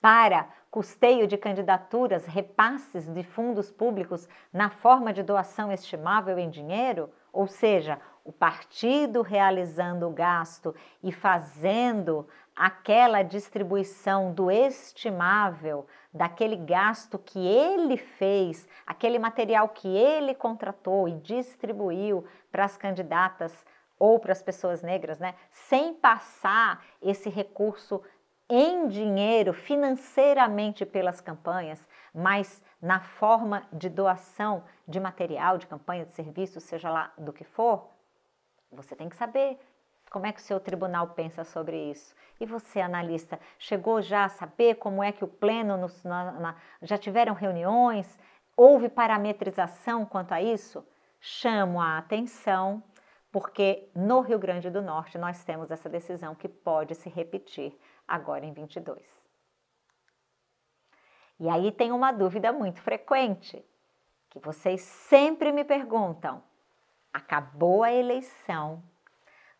para 0.00 0.48
custeio 0.70 1.26
de 1.26 1.36
candidaturas, 1.36 2.26
repasses 2.26 3.08
de 3.08 3.22
fundos 3.24 3.72
públicos 3.72 4.28
na 4.52 4.70
forma 4.70 5.12
de 5.12 5.22
doação 5.22 5.72
estimável 5.72 6.38
em 6.38 6.48
dinheiro? 6.48 7.10
Ou 7.32 7.46
seja, 7.46 7.98
o 8.30 8.32
partido 8.32 9.22
realizando 9.22 10.06
o 10.06 10.12
gasto 10.12 10.72
e 11.02 11.10
fazendo 11.10 12.28
aquela 12.54 13.24
distribuição 13.24 14.32
do 14.32 14.48
estimável, 14.52 15.84
daquele 16.14 16.54
gasto 16.54 17.18
que 17.18 17.44
ele 17.44 17.96
fez, 17.96 18.68
aquele 18.86 19.18
material 19.18 19.68
que 19.70 19.88
ele 19.88 20.32
contratou 20.32 21.08
e 21.08 21.16
distribuiu 21.16 22.24
para 22.52 22.64
as 22.64 22.76
candidatas 22.76 23.66
ou 23.98 24.20
para 24.20 24.30
as 24.30 24.40
pessoas 24.40 24.80
negras, 24.80 25.18
né, 25.18 25.34
sem 25.50 25.92
passar 25.92 26.84
esse 27.02 27.28
recurso 27.28 28.00
em 28.48 28.86
dinheiro 28.86 29.52
financeiramente 29.52 30.86
pelas 30.86 31.20
campanhas, 31.20 31.84
mas 32.14 32.62
na 32.80 33.00
forma 33.00 33.66
de 33.72 33.88
doação 33.88 34.62
de 34.86 35.00
material, 35.00 35.58
de 35.58 35.66
campanha, 35.66 36.06
de 36.06 36.12
serviço, 36.12 36.60
seja 36.60 36.88
lá 36.90 37.12
do 37.18 37.32
que 37.32 37.42
for, 37.44 37.90
você 38.70 38.94
tem 38.94 39.08
que 39.08 39.16
saber 39.16 39.58
como 40.10 40.26
é 40.26 40.32
que 40.32 40.40
o 40.40 40.44
seu 40.44 40.58
tribunal 40.58 41.08
pensa 41.08 41.44
sobre 41.44 41.90
isso. 41.90 42.14
E 42.40 42.46
você, 42.46 42.80
analista, 42.80 43.38
chegou 43.58 44.02
já 44.02 44.24
a 44.24 44.28
saber 44.28 44.76
como 44.76 45.02
é 45.02 45.12
que 45.12 45.24
o 45.24 45.28
pleno, 45.28 45.76
no, 45.76 45.86
na, 46.04 46.32
na, 46.32 46.56
já 46.82 46.98
tiveram 46.98 47.34
reuniões? 47.34 48.18
Houve 48.56 48.88
parametrização 48.88 50.04
quanto 50.04 50.32
a 50.32 50.42
isso? 50.42 50.86
Chamo 51.20 51.80
a 51.80 51.98
atenção 51.98 52.82
porque 53.30 53.88
no 53.94 54.20
Rio 54.20 54.38
Grande 54.38 54.70
do 54.70 54.82
Norte 54.82 55.16
nós 55.16 55.44
temos 55.44 55.70
essa 55.70 55.88
decisão 55.88 56.34
que 56.34 56.48
pode 56.48 56.94
se 56.94 57.08
repetir 57.08 57.78
agora 58.06 58.44
em 58.44 58.52
22. 58.52 58.98
E 61.38 61.48
aí 61.48 61.70
tem 61.72 61.92
uma 61.92 62.12
dúvida 62.12 62.52
muito 62.52 62.82
frequente, 62.82 63.64
que 64.28 64.38
vocês 64.40 64.82
sempre 64.82 65.52
me 65.52 65.64
perguntam: 65.64 66.42
acabou 67.12 67.82
a 67.82 67.92
eleição, 67.92 68.82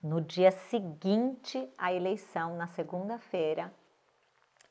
no 0.03 0.21
dia 0.21 0.51
seguinte 0.51 1.71
à 1.77 1.93
eleição, 1.93 2.57
na 2.57 2.67
segunda-feira, 2.67 3.73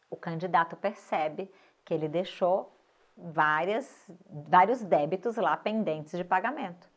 o 0.10 0.16
candidato 0.16 0.76
percebe 0.76 1.52
que 1.86 1.94
ele 1.94 2.08
deixou 2.08 2.76
várias, 3.16 4.10
vários 4.28 4.82
débitos 4.82 5.36
lá 5.38 5.56
pendentes 5.56 6.18
de 6.18 6.24
pagamento. 6.24 6.90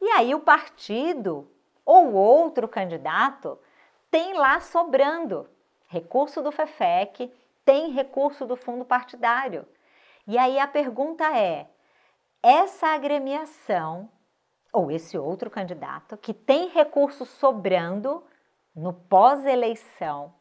E 0.00 0.08
aí 0.10 0.34
o 0.34 0.40
partido 0.40 1.50
ou 1.84 2.12
outro 2.12 2.68
candidato 2.68 3.58
tem 4.10 4.34
lá 4.34 4.60
sobrando 4.60 5.48
recurso 5.88 6.42
do 6.42 6.52
FEFEC, 6.52 7.32
tem 7.64 7.92
recurso 7.92 8.44
do 8.44 8.56
fundo 8.56 8.84
partidário. 8.84 9.66
E 10.26 10.36
aí 10.36 10.58
a 10.58 10.66
pergunta 10.66 11.24
é: 11.36 11.68
essa 12.42 12.88
agremiação 12.88 14.10
ou 14.74 14.90
esse 14.90 15.16
outro 15.16 15.48
candidato 15.48 16.16
que 16.16 16.34
tem 16.34 16.68
recursos 16.68 17.28
sobrando 17.28 18.24
no 18.74 18.92
pós-eleição 18.92 20.34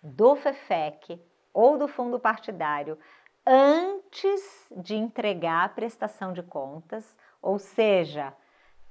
do 0.00 0.36
FEFEC 0.36 1.20
ou 1.52 1.76
do 1.76 1.88
fundo 1.88 2.18
partidário 2.20 2.96
antes 3.44 4.68
de 4.70 4.94
entregar 4.94 5.64
a 5.64 5.68
prestação 5.68 6.32
de 6.32 6.44
contas, 6.44 7.16
ou 7.42 7.58
seja, 7.58 8.32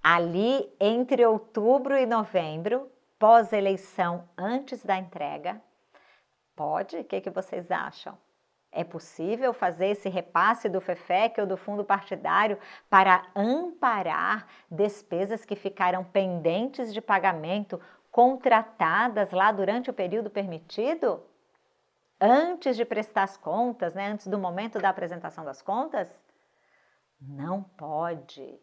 ali 0.04 0.70
entre 0.78 1.26
outubro 1.26 1.98
e 1.98 2.06
novembro, 2.06 2.92
pós-eleição, 3.18 4.28
antes 4.38 4.84
da 4.84 4.98
entrega. 4.98 5.62
Pode? 6.54 6.98
O 6.98 7.04
que, 7.06 7.22
que 7.22 7.30
vocês 7.30 7.72
acham? 7.72 8.18
É 8.72 8.86
possível 8.86 9.54
fazer 9.54 9.88
esse 9.88 10.08
repasse 10.08 10.70
do 10.70 10.80
FEFEC 10.80 11.42
ou 11.42 11.48
do 11.48 11.58
fundo 11.58 11.84
partidário 11.84 12.58
para 12.90 13.28
amparar 13.36 14.48
despesas 14.70 15.44
que 15.44 15.58
ficaram 15.58 16.06
pendentes 16.06 16.94
de 16.94 17.02
pagamento 17.02 17.82
contratadas 18.10 19.32
lá 19.32 19.52
durante 19.52 19.90
o 19.90 19.94
período 19.94 20.30
permitido? 20.30 21.22
Antes 22.20 22.78
de 22.78 22.86
prestar 22.86 23.24
as 23.24 23.36
contas, 23.36 23.94
né? 23.94 24.08
antes 24.08 24.28
do 24.28 24.38
momento 24.38 24.80
da 24.80 24.90
apresentação 24.90 25.44
das 25.44 25.62
contas? 25.62 26.08
Não 27.20 27.62
pode, 27.64 28.58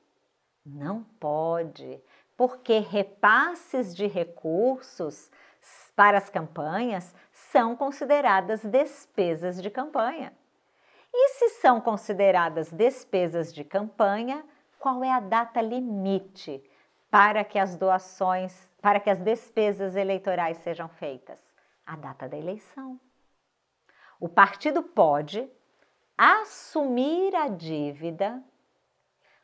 não 0.64 1.02
pode, 1.20 2.02
porque 2.36 2.78
repasses 2.78 3.94
de 3.94 4.06
recursos 4.06 5.30
para 5.98 6.16
as 6.16 6.30
campanhas 6.30 7.12
são 7.32 7.74
consideradas 7.74 8.64
despesas 8.64 9.61
de 9.61 9.68
campanha. 9.68 10.32
E 11.12 11.30
se 11.30 11.48
são 11.61 11.80
consideradas 11.80 12.70
despesas 12.70 13.52
de 13.52 13.64
campanha, 13.64 14.44
qual 14.78 15.02
é 15.02 15.11
a 15.11 15.18
data 15.18 15.61
limite 15.61 16.62
para 17.11 17.42
que 17.42 17.58
as 17.58 17.74
doações, 17.74 18.70
para 18.80 19.00
que 19.00 19.11
as 19.11 19.18
despesas 19.18 19.96
eleitorais 19.96 20.58
sejam 20.58 20.88
feitas? 20.88 21.42
A 21.84 21.96
data 21.96 22.28
da 22.28 22.37
eleição. 22.37 23.00
O 24.20 24.28
partido 24.28 24.84
pode 24.84 25.50
assumir 26.16 27.34
a 27.34 27.48
dívida 27.48 28.40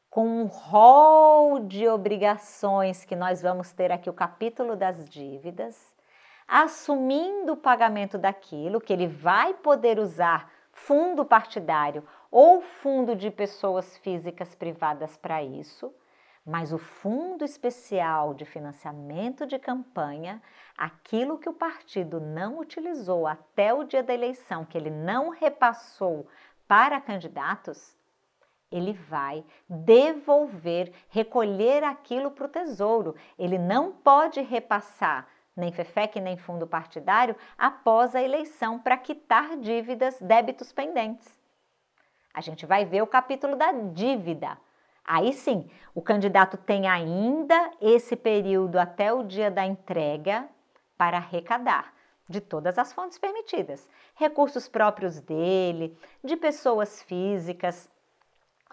com 0.09 0.25
um 0.25 0.47
rol 0.47 1.59
de 1.59 1.88
obrigações 1.88 3.05
que 3.05 3.17
nós 3.17 3.43
vamos 3.43 3.73
ter 3.73 3.90
aqui 3.90 4.09
o 4.09 4.14
capítulo 4.14 4.77
das 4.77 5.05
dívidas 5.05 5.94
assumindo 6.57 7.55
o 7.55 7.57
pagamento 7.57 8.17
daquilo 8.17 8.81
que 8.81 8.93
ele 8.93 9.09
vai 9.09 9.55
poder 9.55 9.99
usar 9.99 10.49
fundo 10.71 11.25
partidário 11.25 12.07
ou 12.31 12.61
fundo 12.61 13.17
de 13.17 13.29
pessoas 13.29 13.97
físicas 13.97 14.55
privadas 14.55 15.17
para 15.17 15.43
isso, 15.43 15.93
mas 16.47 16.73
o 16.73 16.79
fundo 16.79 17.45
especial 17.45 18.35
de 18.35 18.45
financiamento 18.45 19.45
de 19.49 19.59
campanha, 19.59 20.40
aquilo 20.79 21.38
que 21.38 21.49
o 21.49 21.55
partido 21.55 22.21
não 22.21 22.61
utilizou 22.61 23.27
até 23.27 23.75
o 23.75 23.83
dia 23.83 24.05
da 24.05 24.14
eleição, 24.14 24.64
que 24.64 24.79
ele 24.79 24.90
não 24.90 25.31
repassou 25.31 26.29
para 26.69 27.01
candidatos, 27.01 27.97
ele 28.71 28.93
vai 28.93 29.45
devolver, 29.69 30.93
recolher 31.09 31.83
aquilo 31.83 32.31
para 32.31 32.47
o 32.47 32.49
tesouro. 32.49 33.17
Ele 33.37 33.59
não 33.59 33.90
pode 33.90 34.40
repassar 34.40 35.29
nem 35.57 35.73
FEFEC, 35.73 36.21
nem 36.21 36.37
fundo 36.37 36.67
partidário, 36.67 37.37
após 37.57 38.14
a 38.14 38.23
eleição 38.23 38.79
para 38.79 38.97
quitar 38.97 39.57
dívidas, 39.57 40.21
débitos 40.21 40.73
pendentes. 40.73 41.33
A 42.33 42.40
gente 42.40 42.67
vai 42.67 42.85
ver 42.85 43.03
o 43.03 43.07
capítulo 43.07 43.55
da 43.57 43.71
dívida. 43.73 44.59
Aí 45.05 45.33
sim, 45.33 45.71
o 45.95 46.03
candidato 46.03 46.57
tem 46.57 46.88
ainda 46.88 47.71
esse 47.81 48.17
período 48.17 48.79
até 48.79 49.12
o 49.12 49.23
dia 49.23 49.51
da 49.51 49.64
entrega 49.64 50.49
para 50.97 51.19
arrecadar 51.19 51.93
de 52.29 52.40
todas 52.40 52.79
as 52.79 52.93
fontes 52.93 53.19
permitidas, 53.19 53.88
recursos 54.14 54.67
próprios 54.67 55.21
dele, 55.21 55.97
de 56.23 56.37
pessoas 56.37 57.03
físicas, 57.03 57.88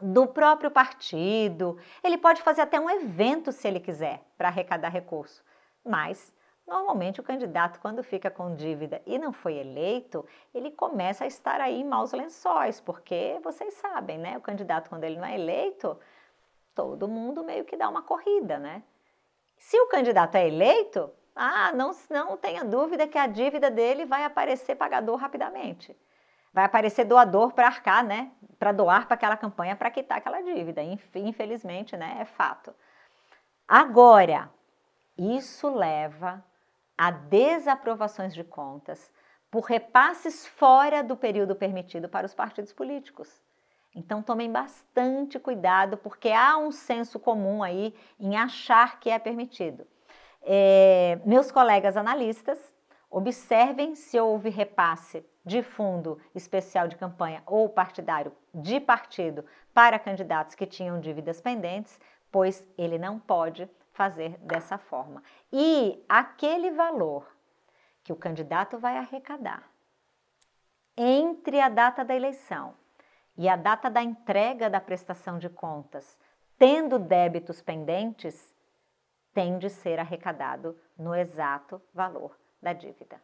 do 0.01 0.25
próprio 0.25 0.71
partido. 0.71 1.77
Ele 2.03 2.17
pode 2.17 2.41
fazer 2.41 2.61
até 2.61 2.79
um 2.79 2.89
evento 2.89 3.51
se 3.51 3.67
ele 3.67 3.79
quiser 3.79 4.23
para 4.37 4.47
arrecadar 4.47 4.89
recurso, 4.89 5.43
mas 5.85 6.33
Normalmente, 6.71 7.19
o 7.19 7.23
candidato, 7.23 7.81
quando 7.81 8.01
fica 8.01 8.31
com 8.31 8.55
dívida 8.55 9.01
e 9.05 9.19
não 9.19 9.33
foi 9.33 9.57
eleito, 9.57 10.25
ele 10.53 10.71
começa 10.71 11.25
a 11.25 11.27
estar 11.27 11.59
aí 11.59 11.81
em 11.81 11.83
maus 11.83 12.13
lençóis, 12.13 12.79
porque 12.79 13.37
vocês 13.43 13.73
sabem, 13.73 14.17
né? 14.17 14.37
O 14.37 14.41
candidato, 14.41 14.87
quando 14.87 15.03
ele 15.03 15.17
não 15.17 15.25
é 15.25 15.35
eleito, 15.35 15.99
todo 16.73 17.09
mundo 17.09 17.43
meio 17.43 17.65
que 17.65 17.75
dá 17.75 17.89
uma 17.89 18.01
corrida, 18.01 18.57
né? 18.57 18.83
Se 19.57 19.77
o 19.81 19.89
candidato 19.89 20.35
é 20.35 20.47
eleito, 20.47 21.11
ah, 21.35 21.73
não, 21.73 21.91
não 22.09 22.37
tenha 22.37 22.63
dúvida 22.63 23.05
que 23.05 23.17
a 23.17 23.27
dívida 23.27 23.69
dele 23.69 24.05
vai 24.05 24.23
aparecer 24.23 24.75
pagador 24.75 25.17
rapidamente. 25.17 25.93
Vai 26.53 26.63
aparecer 26.63 27.03
doador 27.03 27.51
para 27.51 27.67
arcar, 27.67 28.01
né? 28.01 28.31
Para 28.57 28.71
doar 28.71 29.07
para 29.07 29.15
aquela 29.15 29.35
campanha 29.35 29.75
para 29.75 29.91
quitar 29.91 30.19
aquela 30.19 30.39
dívida. 30.39 30.81
Infelizmente, 31.15 31.97
né? 31.97 32.19
É 32.21 32.23
fato. 32.23 32.73
Agora, 33.67 34.49
isso 35.17 35.69
leva 35.69 36.41
a 37.01 37.09
desaprovações 37.09 38.31
de 38.31 38.43
contas 38.43 39.11
por 39.49 39.63
repasses 39.63 40.45
fora 40.45 41.03
do 41.03 41.17
período 41.17 41.55
permitido 41.55 42.07
para 42.07 42.27
os 42.27 42.35
partidos 42.35 42.71
políticos. 42.71 43.41
Então 43.95 44.21
tomem 44.21 44.51
bastante 44.51 45.39
cuidado, 45.39 45.97
porque 45.97 46.29
há 46.29 46.55
um 46.59 46.71
senso 46.71 47.19
comum 47.19 47.63
aí 47.63 47.91
em 48.19 48.37
achar 48.37 48.99
que 48.99 49.09
é 49.09 49.17
permitido. 49.17 49.87
É, 50.43 51.19
meus 51.25 51.51
colegas 51.51 51.97
analistas, 51.97 52.59
observem 53.09 53.95
se 53.95 54.19
houve 54.19 54.51
repasse 54.51 55.25
de 55.43 55.63
fundo 55.63 56.19
especial 56.35 56.87
de 56.87 56.97
campanha 56.97 57.41
ou 57.47 57.67
partidário 57.67 58.31
de 58.53 58.79
partido 58.79 59.43
para 59.73 59.97
candidatos 59.97 60.53
que 60.53 60.67
tinham 60.67 60.99
dívidas 60.99 61.41
pendentes, 61.41 61.99
pois 62.31 62.63
ele 62.77 62.99
não 62.99 63.17
pode 63.17 63.67
fazer 63.91 64.37
dessa 64.39 64.77
forma. 64.77 65.23
E 65.51 66.03
aquele 66.07 66.71
valor 66.71 67.27
que 68.03 68.11
o 68.11 68.15
candidato 68.15 68.77
vai 68.77 68.97
arrecadar 68.97 69.69
entre 70.97 71.59
a 71.59 71.69
data 71.69 72.03
da 72.03 72.15
eleição 72.15 72.75
e 73.37 73.47
a 73.47 73.55
data 73.55 73.89
da 73.89 74.03
entrega 74.03 74.69
da 74.69 74.81
prestação 74.81 75.39
de 75.39 75.49
contas, 75.49 76.17
tendo 76.57 76.99
débitos 76.99 77.61
pendentes, 77.61 78.53
tem 79.33 79.57
de 79.57 79.69
ser 79.69 79.99
arrecadado 79.99 80.77
no 80.97 81.15
exato 81.15 81.81
valor 81.93 82.37
da 82.61 82.73
dívida. 82.73 83.21